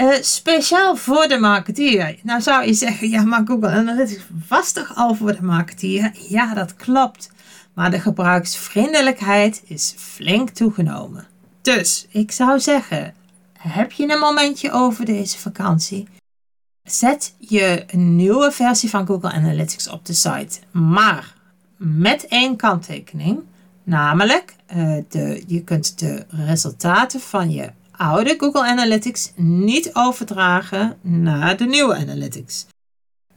Uh, 0.01 0.13
speciaal 0.21 0.95
voor 0.95 1.27
de 1.27 1.37
marketeer. 1.37 2.19
Nou 2.23 2.41
zou 2.41 2.65
je 2.65 2.73
zeggen, 2.73 3.09
ja, 3.09 3.23
maar 3.23 3.41
Google 3.45 3.69
Analytics 3.69 4.25
was 4.47 4.71
toch 4.71 4.95
al 4.95 5.15
voor 5.15 5.35
de 5.35 5.43
marketeer? 5.43 6.11
Ja, 6.29 6.53
dat 6.53 6.75
klopt. 6.75 7.31
Maar 7.73 7.91
de 7.91 7.99
gebruiksvriendelijkheid 7.99 9.61
is 9.65 9.93
flink 9.97 10.49
toegenomen. 10.49 11.27
Dus 11.61 12.07
ik 12.09 12.31
zou 12.31 12.59
zeggen, 12.59 13.13
heb 13.57 13.91
je 13.91 14.11
een 14.11 14.19
momentje 14.19 14.71
over 14.71 15.05
deze 15.05 15.37
vakantie? 15.37 16.07
Zet 16.83 17.33
je 17.37 17.83
een 17.87 18.15
nieuwe 18.15 18.51
versie 18.51 18.89
van 18.89 19.07
Google 19.07 19.31
Analytics 19.31 19.89
op 19.89 20.05
de 20.05 20.13
site. 20.13 20.59
Maar 20.71 21.33
met 21.77 22.27
één 22.27 22.55
kanttekening. 22.55 23.39
Namelijk, 23.83 24.55
uh, 24.75 24.97
de, 25.09 25.43
je 25.47 25.63
kunt 25.63 25.99
de 25.99 26.25
resultaten 26.29 27.19
van 27.19 27.51
je 27.51 27.71
oude 27.97 28.35
Google 28.37 28.65
Analytics 28.65 29.31
niet 29.35 29.89
overdragen 29.93 30.97
naar 31.01 31.57
de 31.57 31.65
nieuwe 31.65 31.95
Analytics. 31.95 32.65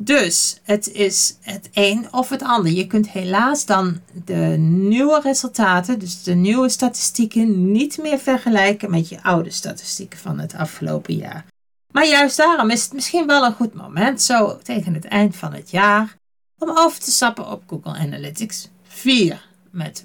Dus 0.00 0.60
het 0.62 0.92
is 0.92 1.36
het 1.40 1.68
een 1.72 2.12
of 2.12 2.28
het 2.28 2.42
ander. 2.42 2.72
Je 2.72 2.86
kunt 2.86 3.10
helaas 3.10 3.66
dan 3.66 4.00
de 4.24 4.56
nieuwe 4.58 5.20
resultaten, 5.20 5.98
dus 5.98 6.22
de 6.22 6.34
nieuwe 6.34 6.68
statistieken, 6.68 7.72
niet 7.72 7.98
meer 7.98 8.18
vergelijken 8.18 8.90
met 8.90 9.08
je 9.08 9.22
oude 9.22 9.50
statistieken 9.50 10.18
van 10.18 10.38
het 10.38 10.54
afgelopen 10.54 11.14
jaar. 11.14 11.44
Maar 11.92 12.06
juist 12.06 12.36
daarom 12.36 12.70
is 12.70 12.82
het 12.82 12.92
misschien 12.92 13.26
wel 13.26 13.44
een 13.44 13.54
goed 13.54 13.74
moment, 13.74 14.22
zo 14.22 14.58
tegen 14.62 14.94
het 14.94 15.04
eind 15.04 15.36
van 15.36 15.52
het 15.52 15.70
jaar, 15.70 16.16
om 16.58 16.70
over 16.70 17.00
te 17.00 17.10
stappen 17.10 17.50
op 17.50 17.62
Google 17.66 17.98
Analytics 17.98 18.68
4. 18.82 19.47
Met 19.70 20.04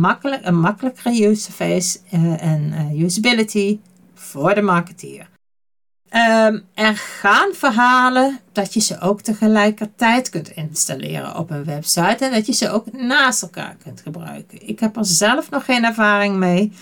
makkelijk, 0.00 0.46
een 0.46 0.60
makkelijkere 0.60 1.14
interface 1.14 1.98
uh, 2.14 2.42
en 2.42 2.72
uh, 2.72 3.02
usability 3.02 3.78
voor 4.14 4.54
de 4.54 4.62
marketeer. 4.62 5.28
Um, 6.14 6.64
er 6.74 6.96
gaan 6.96 7.52
verhalen 7.52 8.38
dat 8.52 8.74
je 8.74 8.80
ze 8.80 9.00
ook 9.00 9.20
tegelijkertijd 9.20 10.28
kunt 10.28 10.50
installeren 10.50 11.36
op 11.36 11.50
een 11.50 11.64
website 11.64 12.24
en 12.24 12.32
dat 12.32 12.46
je 12.46 12.52
ze 12.52 12.70
ook 12.70 12.92
naast 12.92 13.42
elkaar 13.42 13.76
kunt 13.82 14.00
gebruiken. 14.00 14.68
Ik 14.68 14.80
heb 14.80 14.96
er 14.96 15.04
zelf 15.04 15.50
nog 15.50 15.64
geen 15.64 15.84
ervaring 15.84 16.36
mee, 16.36 16.72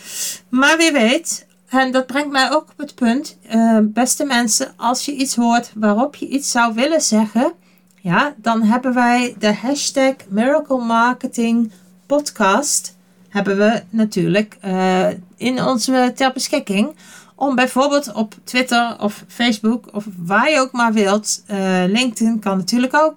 maar 0.48 0.76
wie 0.76 0.92
weet. 0.92 1.46
En 1.68 1.92
dat 1.92 2.06
brengt 2.06 2.30
mij 2.30 2.50
ook 2.50 2.70
op 2.70 2.78
het 2.78 2.94
punt, 2.94 3.38
uh, 3.54 3.78
beste 3.82 4.24
mensen, 4.24 4.72
als 4.76 5.04
je 5.04 5.12
iets 5.12 5.36
hoort 5.36 5.72
waarop 5.74 6.14
je 6.14 6.28
iets 6.28 6.50
zou 6.50 6.74
willen 6.74 7.00
zeggen, 7.00 7.52
ja, 8.00 8.34
dan 8.36 8.62
hebben 8.62 8.94
wij 8.94 9.34
de 9.38 9.54
hashtag 9.54 10.14
Miracle 10.28 10.84
Marketing 10.84 11.72
Podcast 12.08 12.96
hebben 13.28 13.56
we 13.56 13.82
natuurlijk 13.90 14.56
uh, 14.64 15.06
in 15.36 15.64
onze 15.64 16.12
ter 16.14 16.32
beschikking 16.32 16.96
om 17.34 17.54
bijvoorbeeld 17.54 18.12
op 18.12 18.34
Twitter 18.44 18.96
of 19.00 19.24
Facebook 19.26 19.94
of 19.94 20.04
waar 20.16 20.50
je 20.50 20.58
ook 20.58 20.72
maar 20.72 20.92
wilt, 20.92 21.42
uh, 21.50 21.84
LinkedIn 21.86 22.38
kan 22.38 22.56
natuurlijk 22.56 22.94
ook, 22.94 23.16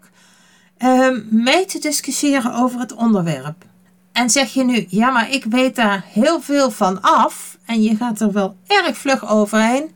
uh, 0.80 1.08
mee 1.30 1.66
te 1.66 1.80
discussiëren 1.80 2.54
over 2.54 2.80
het 2.80 2.94
onderwerp. 2.94 3.66
En 4.12 4.30
zeg 4.30 4.54
je 4.54 4.64
nu, 4.64 4.86
ja, 4.90 5.12
maar 5.12 5.32
ik 5.32 5.44
weet 5.44 5.76
daar 5.76 6.04
heel 6.08 6.42
veel 6.42 6.72
van 6.72 7.02
af 7.02 7.58
en 7.66 7.82
je 7.82 7.96
gaat 7.96 8.20
er 8.20 8.32
wel 8.32 8.56
erg 8.68 8.98
vlug 8.98 9.30
overheen. 9.30 9.92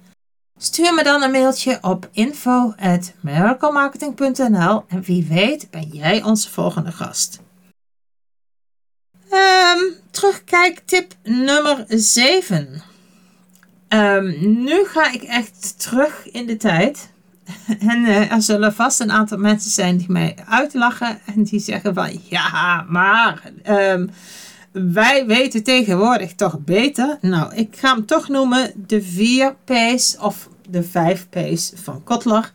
Stuur 0.58 0.94
me 0.94 1.04
dan 1.04 1.22
een 1.22 1.32
mailtje 1.32 1.78
op 1.82 2.10
info@miraclemarketing.nl 2.12 4.84
en 4.88 5.02
wie 5.02 5.26
weet 5.30 5.68
ben 5.72 5.90
jij 5.92 6.24
onze 6.24 6.52
volgende 6.52 6.92
gast. 6.92 7.44
Um, 9.36 9.96
terugkijk 10.12 10.82
tip 10.86 11.14
nummer 11.24 11.84
7. 11.88 12.82
Um, 13.90 14.36
nu 14.64 14.86
ga 14.86 15.12
ik 15.12 15.24
echt 15.24 15.80
terug 15.80 16.32
in 16.32 16.46
de 16.46 16.58
tijd. 16.58 17.10
En 17.80 18.06
uh, 18.06 18.32
er 18.32 18.42
zullen 18.42 18.74
vast 18.74 19.00
een 19.00 19.12
aantal 19.12 19.38
mensen 19.38 19.72
zijn 19.72 19.98
die 19.98 20.12
mij 20.12 20.36
uitlachen 20.50 21.20
en 21.36 21.44
die 21.44 21.60
zeggen 21.60 21.94
van 21.94 22.22
ja, 22.30 22.86
maar 22.88 23.52
um, 23.70 24.10
wij 24.72 25.26
weten 25.26 25.64
tegenwoordig 25.64 26.34
toch 26.34 26.60
beter. 26.60 27.18
Nou, 27.22 27.56
ik 27.56 27.76
ga 27.78 27.94
hem 27.94 28.06
toch 28.06 28.28
noemen 28.28 28.72
de 28.76 29.02
4 29.02 29.56
P's 29.64 30.18
of 30.20 30.50
de 30.70 30.84
5 30.84 31.28
P's 31.30 31.72
van 31.76 32.04
Kotler. 32.04 32.52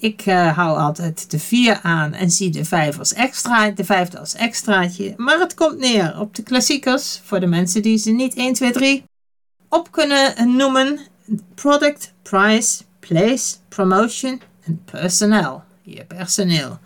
Ik 0.00 0.26
uh, 0.26 0.56
hou 0.56 0.78
altijd 0.78 1.30
de 1.30 1.38
4 1.38 1.80
aan 1.82 2.12
en 2.12 2.30
zie 2.30 2.50
de 2.50 2.64
5 2.64 2.98
als 2.98 3.12
extra, 3.12 3.70
de 3.70 3.84
vijfde 3.84 4.18
als 4.18 4.34
extraatje. 4.34 5.14
Maar 5.16 5.38
het 5.38 5.54
komt 5.54 5.78
neer 5.78 6.18
op 6.18 6.34
de 6.34 6.42
klassiekers 6.42 7.20
voor 7.24 7.40
de 7.40 7.46
mensen 7.46 7.82
die 7.82 7.98
ze 7.98 8.10
niet 8.10 8.34
1, 8.34 8.52
2, 8.52 8.72
3 8.72 9.04
op 9.68 9.92
kunnen 9.92 10.56
noemen. 10.56 10.98
Product, 11.54 12.12
price, 12.22 12.82
place, 12.98 13.56
promotion 13.68 14.40
en 14.64 14.82
personnel. 14.84 15.62
Je 15.82 16.04
personeel. 16.04 16.78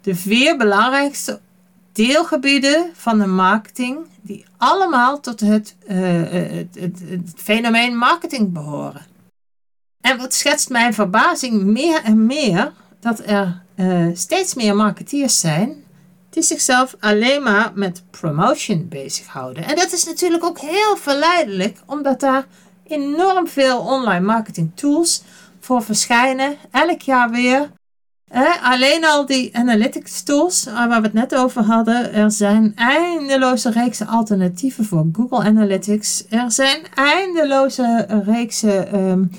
De 0.00 0.14
vier 0.14 0.56
belangrijkste 0.56 1.40
deelgebieden 1.92 2.90
van 2.94 3.18
de 3.18 3.26
marketing 3.26 3.98
die 4.22 4.44
allemaal 4.56 5.20
tot 5.20 5.40
het, 5.40 5.76
uh, 5.88 5.96
het, 6.30 6.74
het, 6.74 7.00
het 7.08 7.32
fenomeen 7.36 7.96
marketing 7.96 8.52
behoren. 8.52 9.06
En 10.06 10.18
wat 10.18 10.34
schetst 10.34 10.70
mijn 10.70 10.94
verbazing 10.94 11.62
meer 11.62 12.02
en 12.02 12.26
meer 12.26 12.72
dat 13.00 13.22
er 13.26 13.62
uh, 13.76 14.06
steeds 14.14 14.54
meer 14.54 14.76
marketeers 14.76 15.40
zijn 15.40 15.84
die 16.30 16.42
zichzelf 16.42 16.96
alleen 17.00 17.42
maar 17.42 17.72
met 17.74 18.02
promotion 18.10 18.88
bezighouden. 18.88 19.64
En 19.64 19.76
dat 19.76 19.92
is 19.92 20.04
natuurlijk 20.04 20.44
ook 20.44 20.58
heel 20.58 20.96
verleidelijk, 20.96 21.78
omdat 21.86 22.20
daar 22.20 22.46
enorm 22.86 23.48
veel 23.48 23.78
online 23.78 24.26
marketing 24.26 24.70
tools 24.74 25.22
voor 25.60 25.82
verschijnen. 25.82 26.56
Elk 26.70 27.00
jaar 27.00 27.30
weer. 27.30 27.70
Eh, 28.28 28.70
alleen 28.72 29.04
al 29.04 29.26
die 29.26 29.56
analytics 29.56 30.22
tools 30.22 30.64
waar 30.64 30.88
we 30.88 31.06
het 31.06 31.12
net 31.12 31.34
over 31.34 31.62
hadden. 31.62 32.12
Er 32.12 32.30
zijn 32.30 32.72
eindeloze 32.76 33.70
reeksen 33.70 34.06
alternatieven 34.06 34.84
voor 34.84 35.06
Google 35.12 35.44
Analytics. 35.44 36.24
Er 36.28 36.52
zijn 36.52 36.80
eindeloze 36.94 38.06
reeksen 38.24 39.00
um, 39.00 39.30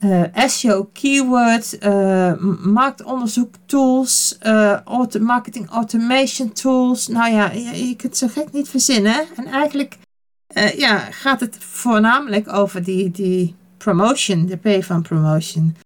uh, 0.00 0.22
SEO 0.46 0.90
keyword, 0.92 1.84
uh, 1.84 2.32
marktonderzoek 2.64 3.54
tools, 3.66 4.36
auto 4.84 5.20
marketing 5.20 5.68
automation 5.68 6.52
tools. 6.52 7.08
Nou 7.08 7.32
ja, 7.32 7.50
je, 7.50 7.88
je 7.88 7.96
kunt 7.96 8.16
zo 8.16 8.26
gek 8.28 8.52
niet 8.52 8.68
verzinnen. 8.68 9.26
En 9.36 9.46
eigenlijk 9.46 9.98
ja, 10.76 10.98
gaat 10.98 11.40
het 11.40 11.56
voornamelijk 11.58 12.52
over 12.52 12.84
die, 12.84 13.10
die 13.10 13.54
promotion, 13.76 14.46
de 14.46 14.56
P 14.56 14.84
van 14.84 15.02
promotion. 15.02 15.76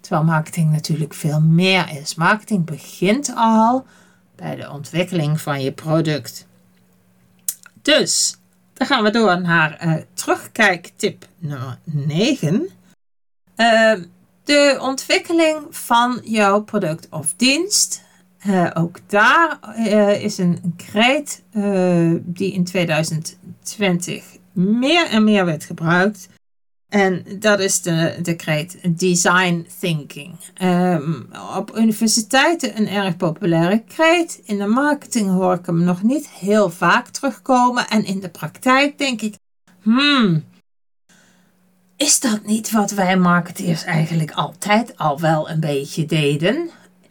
Terwijl 0.00 0.24
marketing 0.24 0.70
natuurlijk 0.70 1.14
veel 1.14 1.40
meer 1.40 1.88
is. 2.00 2.14
Marketing 2.14 2.64
begint 2.64 3.32
al 3.36 3.86
bij 4.36 4.56
de 4.56 4.70
ontwikkeling 4.70 5.40
van 5.40 5.62
je 5.62 5.72
product. 5.72 6.46
Dus, 7.82 8.36
dan 8.72 8.86
gaan 8.86 9.02
we 9.02 9.10
door 9.10 9.40
naar 9.40 10.04
terugkijktip 10.14 11.26
nummer 11.38 11.78
9. 11.84 12.68
Uh, 13.56 13.92
de 14.44 14.78
ontwikkeling 14.80 15.66
van 15.70 16.20
jouw 16.24 16.62
product 16.62 17.06
of 17.10 17.34
dienst. 17.36 18.02
Uh, 18.46 18.70
ook 18.74 18.98
daar 19.06 19.58
uh, 19.78 20.22
is 20.22 20.38
een 20.38 20.74
kreet 20.76 21.42
die 22.22 22.52
in 22.52 22.64
2020 22.64 24.24
meer 24.52 25.06
en 25.06 25.24
meer 25.24 25.44
werd 25.44 25.64
gebruikt. 25.64 26.28
En 26.94 27.24
dat 27.38 27.60
is 27.60 27.82
de, 27.82 28.18
de 28.22 28.36
kreet 28.36 28.78
design 28.98 29.66
thinking. 29.80 30.34
Um, 30.62 31.28
op 31.56 31.76
universiteiten 31.76 32.76
een 32.76 32.88
erg 32.88 33.16
populaire 33.16 33.82
kreet. 33.88 34.40
In 34.44 34.58
de 34.58 34.66
marketing 34.66 35.30
hoor 35.30 35.54
ik 35.54 35.66
hem 35.66 35.84
nog 35.84 36.02
niet 36.02 36.28
heel 36.28 36.70
vaak 36.70 37.06
terugkomen. 37.06 37.88
En 37.88 38.04
in 38.04 38.20
de 38.20 38.28
praktijk 38.28 38.98
denk 38.98 39.20
ik, 39.20 39.34
hmm, 39.82 40.44
is 41.96 42.20
dat 42.20 42.44
niet 42.44 42.70
wat 42.70 42.90
wij 42.90 43.16
marketeers 43.16 43.84
eigenlijk 43.84 44.30
altijd 44.30 44.98
al 44.98 45.20
wel 45.20 45.50
een 45.50 45.60
beetje 45.60 46.06
deden? 46.06 46.70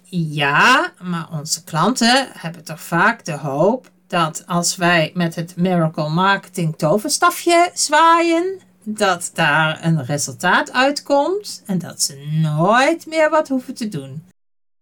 Ja, 0.10 0.92
maar 1.02 1.28
onze 1.32 1.64
klanten 1.64 2.28
hebben 2.34 2.64
toch 2.64 2.82
vaak 2.82 3.26
de 3.26 3.38
hoop 3.38 3.92
dat 4.08 4.44
als 4.48 4.76
wij 4.76 5.12
met 5.14 5.36
het 5.36 5.56
Miracle 5.56 6.10
Marketing 6.10 6.78
toverstafje 6.78 7.72
zwaaien, 7.74 8.60
dat 8.84 9.32
daar 9.34 9.86
een 9.86 10.06
resultaat 10.06 10.72
uitkomt 10.72 11.64
en 11.66 11.78
dat 11.78 12.02
ze 12.02 12.40
nooit 12.42 13.06
meer 13.06 13.30
wat 13.30 13.48
hoeven 13.48 13.74
te 13.74 13.88
doen. 13.88 14.24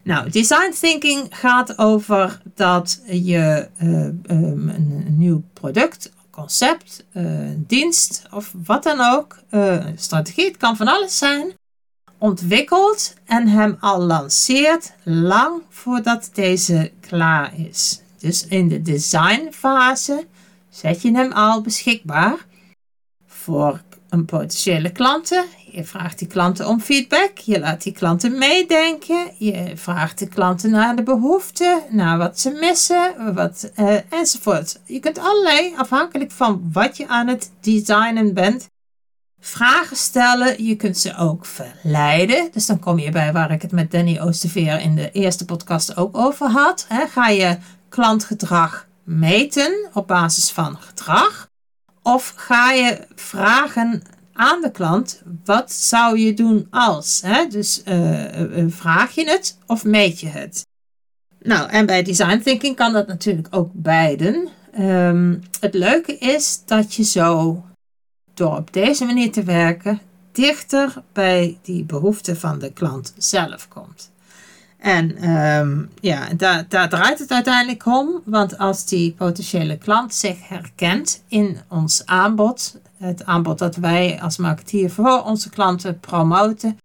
Nou, 0.03 0.29
design 0.29 0.73
thinking 0.79 1.27
gaat 1.29 1.77
over 1.77 2.41
dat 2.55 3.01
je 3.05 3.67
um, 3.81 4.21
een, 4.23 5.03
een 5.05 5.17
nieuw 5.17 5.43
product 5.53 6.11
concept, 6.31 7.05
uh, 7.13 7.49
dienst 7.57 8.23
of 8.31 8.53
wat 8.63 8.83
dan 8.83 9.01
ook, 9.01 9.39
uh, 9.51 9.85
strategie. 9.95 10.45
Het 10.45 10.57
kan 10.57 10.77
van 10.77 10.87
alles 10.87 11.17
zijn. 11.17 11.53
ontwikkelt 12.17 13.13
en 13.25 13.47
hem 13.47 13.77
al 13.79 14.01
lanceert 14.01 14.93
lang 15.03 15.61
voordat 15.69 16.29
deze 16.33 16.91
klaar 16.99 17.59
is. 17.59 18.01
Dus 18.19 18.47
in 18.47 18.67
de 18.67 18.81
designfase 18.81 20.27
zet 20.69 21.01
je 21.01 21.11
hem 21.11 21.31
al 21.31 21.61
beschikbaar 21.61 22.45
voor 23.27 23.81
een 24.09 24.25
potentiële 24.25 24.91
klanten. 24.91 25.45
Je 25.73 25.83
vraagt 25.83 26.19
die 26.19 26.27
klanten 26.27 26.67
om 26.67 26.79
feedback. 26.79 27.37
Je 27.37 27.59
laat 27.59 27.83
die 27.83 27.93
klanten 27.93 28.37
meedenken. 28.37 29.31
Je 29.37 29.71
vraagt 29.75 30.19
de 30.19 30.27
klanten 30.27 30.71
naar 30.71 30.95
de 30.95 31.03
behoeften, 31.03 31.81
naar 31.89 32.17
wat 32.17 32.39
ze 32.39 32.49
missen, 32.59 33.33
wat, 33.33 33.71
uh, 33.79 34.13
enzovoort. 34.13 34.79
Je 34.85 34.99
kunt 34.99 35.19
allerlei, 35.19 35.73
afhankelijk 35.77 36.31
van 36.31 36.69
wat 36.71 36.97
je 36.97 37.07
aan 37.07 37.27
het 37.27 37.51
designen 37.61 38.33
bent, 38.33 38.69
vragen 39.39 39.97
stellen. 39.97 40.63
Je 40.63 40.75
kunt 40.75 40.97
ze 40.97 41.17
ook 41.17 41.45
verleiden. 41.45 42.49
Dus 42.51 42.65
dan 42.65 42.79
kom 42.79 42.99
je 42.99 43.11
bij 43.11 43.33
waar 43.33 43.51
ik 43.51 43.61
het 43.61 43.71
met 43.71 43.91
Danny 43.91 44.19
Oosterveer 44.19 44.79
in 44.79 44.95
de 44.95 45.11
eerste 45.11 45.45
podcast 45.45 45.97
ook 45.97 46.17
over 46.17 46.47
had. 46.47 46.87
ga 47.09 47.27
je 47.27 47.57
klantgedrag 47.89 48.87
meten 49.03 49.89
op 49.93 50.07
basis 50.07 50.51
van 50.51 50.77
gedrag? 50.77 51.49
Of 52.03 52.33
ga 52.35 52.71
je 52.71 53.07
vragen 53.15 54.03
aan 54.33 54.61
de 54.61 54.71
klant, 54.71 55.21
wat 55.45 55.71
zou 55.71 56.19
je 56.19 56.33
doen 56.33 56.67
als? 56.69 57.21
Hè? 57.25 57.47
Dus 57.47 57.81
uh, 57.87 58.65
vraag 58.67 59.15
je 59.15 59.29
het 59.29 59.57
of 59.65 59.83
meet 59.83 60.19
je 60.19 60.27
het? 60.27 60.65
Nou, 61.39 61.69
en 61.69 61.85
bij 61.85 62.03
design 62.03 62.39
thinking 62.39 62.75
kan 62.75 62.93
dat 62.93 63.07
natuurlijk 63.07 63.47
ook 63.51 63.69
beiden. 63.73 64.47
Um, 64.79 65.41
het 65.59 65.73
leuke 65.73 66.17
is 66.17 66.61
dat 66.65 66.93
je 66.93 67.03
zo, 67.03 67.63
door 68.33 68.57
op 68.57 68.73
deze 68.73 69.05
manier 69.05 69.31
te 69.31 69.43
werken, 69.43 69.99
dichter 70.31 71.03
bij 71.13 71.57
die 71.61 71.83
behoeften 71.83 72.37
van 72.37 72.59
de 72.59 72.73
klant 72.73 73.13
zelf 73.17 73.67
komt. 73.67 74.11
En 74.77 75.29
um, 75.29 75.89
ja, 75.99 76.27
daar, 76.33 76.65
daar 76.67 76.89
draait 76.89 77.19
het 77.19 77.31
uiteindelijk 77.31 77.85
om. 77.85 78.21
Want 78.25 78.57
als 78.57 78.85
die 78.85 79.13
potentiële 79.13 79.77
klant 79.77 80.13
zich 80.13 80.47
herkent 80.47 81.23
in 81.27 81.57
ons 81.67 82.05
aanbod, 82.05 82.79
het 83.01 83.25
aanbod 83.25 83.59
dat 83.59 83.75
wij 83.75 84.21
als 84.21 84.37
marketeer 84.37 84.89
voor 84.89 85.23
onze 85.23 85.49
klanten 85.49 85.99
promoten, 85.99 86.77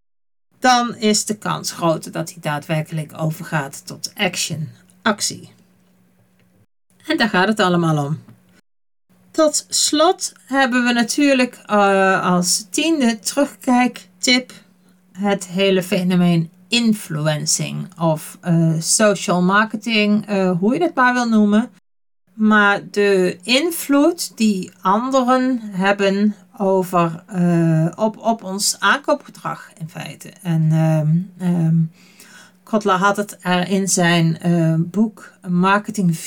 dan 0.59 0.97
is 0.97 1.25
de 1.25 1.37
kans 1.37 1.73
groter 1.73 2.13
dat 2.13 2.31
hij 2.31 2.39
daadwerkelijk 2.41 3.13
overgaat 3.17 3.87
tot 3.87 4.13
action, 4.15 4.69
actie. 5.03 5.51
En 7.07 7.17
daar 7.17 7.29
gaat 7.29 7.49
het 7.49 7.61
allemaal 7.61 8.05
om. 8.07 8.21
Tot 9.31 9.67
slot 9.69 10.33
hebben 10.45 10.85
we 10.85 10.93
natuurlijk 10.93 11.59
uh, 11.71 12.23
als 12.23 12.67
tiende 12.71 13.19
terugkijktip 13.19 14.53
het 15.13 15.47
hele 15.47 15.83
fenomeen 15.83 16.51
influencing 16.69 18.01
of 18.01 18.39
uh, 18.45 18.81
social 18.81 19.43
marketing, 19.43 20.31
uh, 20.31 20.59
hoe 20.59 20.75
je 20.75 20.83
het 20.83 20.95
maar 20.95 21.13
wil 21.13 21.29
noemen. 21.29 21.71
Maar 22.37 22.81
de 22.91 23.39
invloed 23.43 24.33
die 24.37 24.73
anderen 24.81 25.61
hebben 25.63 26.35
over, 26.57 27.25
uh, 27.35 27.89
op, 27.95 28.19
op 28.19 28.43
ons 28.45 28.77
aankoopgedrag 28.79 29.71
in 29.79 29.89
feite. 29.89 30.33
En 30.43 30.73
um, 31.43 31.91
Kotler 32.63 32.95
had 32.95 33.17
het 33.17 33.37
er 33.41 33.69
in 33.69 33.89
zijn 33.89 34.39
boek 34.91 35.33
Marketing 35.49 36.19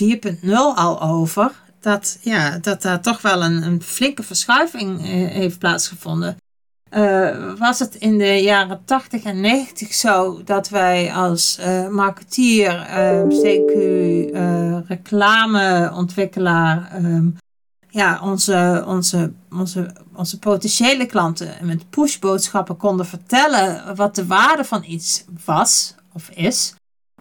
4.0 0.41 0.49
al 0.75 1.01
over. 1.01 1.51
Dat, 1.79 2.17
ja, 2.21 2.57
dat 2.57 2.81
daar 2.81 3.01
toch 3.01 3.21
wel 3.21 3.43
een, 3.43 3.63
een 3.63 3.81
flinke 3.81 4.23
verschuiving 4.23 5.01
heeft 5.31 5.59
plaatsgevonden. 5.59 6.37
Uh, 6.91 7.53
was 7.57 7.79
het 7.79 7.95
in 7.95 8.17
de 8.17 8.41
jaren 8.41 8.81
80 8.85 9.23
en 9.23 9.41
90 9.41 9.93
zo 9.93 10.43
dat 10.43 10.69
wij 10.69 11.13
als 11.13 11.57
uh, 11.59 11.87
marketeer, 11.87 12.81
ehm, 12.81 13.29
CQ, 13.29 13.73
uh, 14.33 14.77
reclameontwikkelaar, 14.87 16.91
um, 16.95 17.37
ja, 17.89 18.19
onze, 18.23 18.83
onze, 18.87 19.33
onze, 19.51 19.95
onze 20.13 20.39
potentiële 20.39 21.05
klanten 21.05 21.55
met 21.61 21.89
pushboodschappen 21.89 22.77
konden 22.77 23.05
vertellen 23.05 23.95
wat 23.95 24.15
de 24.15 24.25
waarde 24.25 24.63
van 24.63 24.83
iets 24.87 25.25
was 25.45 25.95
of 26.13 26.29
is. 26.29 26.73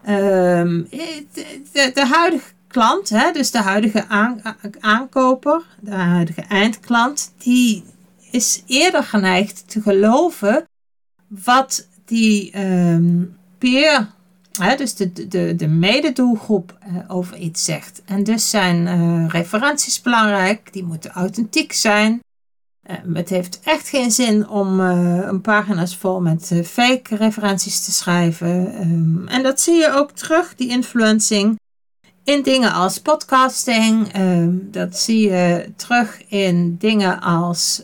Um, 0.09 0.89
de, 0.91 1.91
de, 1.95 2.07
huidige 2.07 2.51
klant, 2.69 3.09
hè, 3.09 3.33
dus 3.33 3.51
de 3.51 3.63
huidige 3.63 4.07
aan, 4.07 4.43
aankoper, 4.81 5.63
de 5.81 5.95
huidige 5.95 6.43
eindklant, 6.43 7.33
die 7.39 7.85
is 8.31 8.63
eerder 8.67 9.03
geneigd 9.03 9.69
te 9.69 9.81
geloven 9.81 10.65
wat 11.29 11.89
die 12.05 12.59
um, 12.61 13.37
peer, 13.59 14.09
dus 14.77 14.95
de, 14.95 15.29
de, 15.29 15.55
de 15.57 15.67
mededoelgroep, 15.67 16.79
uh, 16.89 16.99
over 17.09 17.37
iets 17.37 17.65
zegt. 17.65 18.03
En 18.05 18.25
dus 18.25 18.51
zijn 18.51 18.87
uh, 18.87 19.29
referenties 19.29 20.01
belangrijk, 20.01 20.73
die 20.73 20.85
moeten 20.85 21.11
authentiek 21.11 21.73
zijn. 21.73 22.23
Uh, 22.91 22.97
het 23.15 23.29
heeft 23.29 23.61
echt 23.65 23.89
geen 23.89 24.11
zin 24.11 24.49
om 24.49 24.81
een 24.81 25.41
pagina's 25.41 25.97
vol 25.97 26.21
met 26.21 26.61
fake 26.65 27.17
referenties 27.17 27.85
te 27.85 27.93
schrijven. 27.93 28.81
Um, 28.81 29.29
en 29.29 29.43
dat 29.43 29.61
zie 29.61 29.75
je 29.75 29.93
ook 29.93 30.11
terug, 30.11 30.55
die 30.55 30.69
influencing 30.69 31.59
in 32.25 32.43
dingen 32.43 32.73
als 32.73 33.01
podcasting. 33.01 34.13
Dat 34.53 34.99
zie 34.99 35.31
je 35.31 35.73
terug 35.77 36.23
in 36.29 36.77
dingen 36.79 37.21
als 37.21 37.83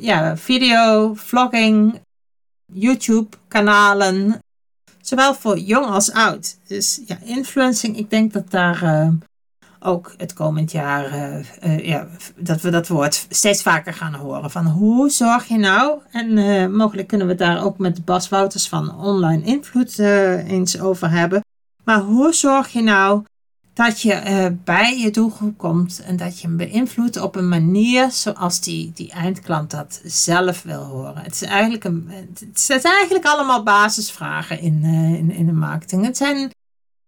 ja, 0.00 0.36
video, 0.36 1.14
vlogging, 1.14 2.00
YouTube-kanalen. 2.72 4.38
Zowel 5.00 5.34
voor 5.34 5.58
jong 5.58 5.86
als 5.86 6.12
oud. 6.12 6.58
Dus 6.66 7.00
ja, 7.06 7.18
influencing, 7.24 7.96
ik 7.96 8.10
denk 8.10 8.32
dat 8.32 8.50
daar 8.50 8.82
uh, 8.82 9.08
ook 9.80 10.14
het 10.16 10.32
komend 10.32 10.72
jaar, 10.72 11.14
uh, 11.14 11.44
uh, 11.64 11.86
ja, 11.86 12.06
dat 12.36 12.60
we 12.60 12.70
dat 12.70 12.88
woord 12.88 13.26
steeds 13.28 13.62
vaker 13.62 13.94
gaan 13.94 14.14
horen. 14.14 14.50
Van 14.50 14.66
hoe 14.66 15.10
zorg 15.10 15.46
je 15.46 15.58
nou, 15.58 16.00
en 16.10 16.76
mogelijk 16.76 17.08
kunnen 17.08 17.26
we 17.26 17.34
daar 17.34 17.64
ook 17.64 17.78
met 17.78 18.04
Bas 18.04 18.28
Wouters 18.28 18.68
van 18.68 18.98
Online 18.98 19.42
Invloed 19.44 19.98
eens 19.98 20.80
over 20.80 21.10
hebben. 21.10 21.44
Maar 21.84 22.00
hoe 22.00 22.32
zorg 22.32 22.68
je 22.68 22.82
nou 22.82 23.24
dat 23.84 24.00
je 24.00 24.22
uh, 24.26 24.46
bij 24.64 24.98
je 24.98 25.10
doelgroep 25.10 25.58
komt 25.58 26.02
en 26.02 26.16
dat 26.16 26.40
je 26.40 26.46
hem 26.46 26.56
beïnvloedt 26.56 27.20
op 27.20 27.36
een 27.36 27.48
manier 27.48 28.10
zoals 28.10 28.60
die, 28.60 28.92
die 28.94 29.10
eindklant 29.10 29.70
dat 29.70 30.00
zelf 30.04 30.62
wil 30.62 30.82
horen. 30.82 31.22
Het 31.22 31.34
is 31.34 31.42
eigenlijk, 31.42 31.84
een, 31.84 32.10
het 32.10 32.60
zijn 32.60 32.80
eigenlijk 32.82 33.24
allemaal 33.24 33.62
basisvragen 33.62 34.60
in, 34.60 34.80
uh, 34.84 35.12
in, 35.12 35.30
in 35.30 35.46
de 35.46 35.52
marketing. 35.52 36.04
Het 36.04 36.16
zijn 36.16 36.50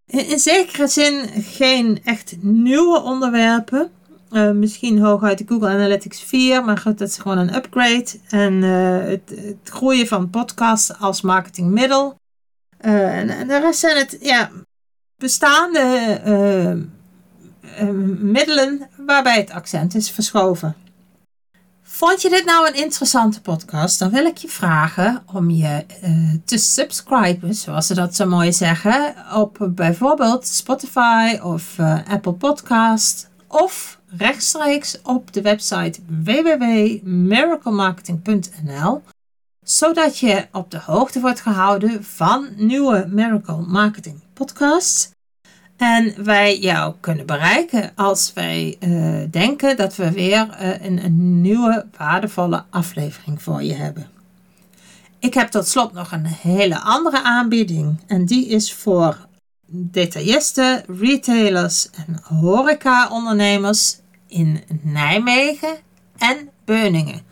in, 0.07 0.39
zekere 0.39 0.87
zin 0.89 1.29
geen 1.43 2.01
echt 2.05 2.37
nieuwe 2.41 3.01
onderwerpen. 3.01 3.91
Uh, 4.31 4.51
misschien 4.51 5.01
hooguit 5.01 5.39
de 5.39 5.45
Google 5.49 5.69
Analytics 5.69 6.23
4, 6.23 6.65
maar 6.65 6.79
goed, 6.79 6.99
dat 6.99 7.09
is 7.09 7.19
gewoon 7.19 7.39
een 7.39 7.55
upgrade. 7.55 8.07
En 8.29 8.63
het, 8.63 9.33
het, 9.37 9.57
groeien 9.65 10.07
van 10.07 10.31
podcasts 10.31 10.99
als 10.99 11.21
marketingmiddel. 11.21 12.15
en, 12.79 13.29
en 13.29 13.49
de 13.49 13.61
rest 13.61 13.81
zijn 13.81 13.97
het 13.97 14.17
ja, 14.21 14.51
bestaande 15.23 16.21
uh, 16.27 16.71
uh, 17.83 17.91
middelen 18.19 18.89
waarbij 19.07 19.37
het 19.37 19.51
accent 19.51 19.95
is 19.95 20.11
verschoven. 20.11 20.77
Vond 21.83 22.23
je 22.23 22.29
dit 22.29 22.45
nou 22.45 22.69
een 22.69 22.75
interessante 22.75 23.41
podcast? 23.41 23.99
Dan 23.99 24.11
wil 24.11 24.27
ik 24.27 24.37
je 24.37 24.49
vragen 24.49 25.23
om 25.33 25.51
je 25.51 25.85
uh, 26.05 26.35
te 26.45 26.59
subscriben, 26.59 27.55
zoals 27.55 27.87
ze 27.87 27.95
dat 27.95 28.17
zo 28.17 28.27
mooi 28.27 28.53
zeggen, 28.53 29.15
op 29.35 29.69
bijvoorbeeld 29.71 30.47
Spotify 30.47 31.39
of 31.43 31.79
Apple 32.09 32.33
Podcast 32.33 33.31
of 33.49 34.01
rechtstreeks 34.17 35.01
op 35.03 35.33
de 35.33 35.43
website 35.43 36.01
www.miraclemarketing.nl 36.07 39.03
zodat 39.63 40.19
je 40.19 40.47
op 40.53 40.71
de 40.71 40.79
hoogte 40.79 41.21
wordt 41.21 41.41
gehouden 41.41 42.05
van 42.05 42.49
nieuwe 42.57 43.07
Miracle 43.09 43.65
Marketing 43.67 44.22
podcasts. 44.35 45.11
En 45.77 46.25
wij 46.25 46.59
jou 46.59 46.95
kunnen 47.01 47.27
bereiken 47.27 47.92
als 47.95 48.33
wij 48.33 48.77
uh, 48.81 49.23
denken 49.31 49.77
dat 49.77 49.97
we 49.97 50.12
weer 50.12 50.49
uh, 50.49 50.85
een, 50.85 51.05
een 51.05 51.40
nieuwe 51.40 51.87
waardevolle 51.97 52.64
aflevering 52.71 53.42
voor 53.42 53.62
je 53.62 53.75
hebben. 53.75 54.11
Ik 55.18 55.35
heb 55.35 55.49
tot 55.49 55.68
slot 55.68 55.92
nog 55.92 56.12
een 56.12 56.27
hele 56.27 56.81
andere 56.81 57.23
aanbieding. 57.23 58.01
En 58.07 58.25
die 58.25 58.47
is 58.49 58.73
voor 58.73 59.27
detailisten, 59.66 60.85
retailers 60.99 61.90
en 61.90 62.21
horeca-ondernemers 62.23 63.99
in 64.27 64.62
Nijmegen 64.83 65.77
en 66.18 66.49
Beuningen. 66.64 67.23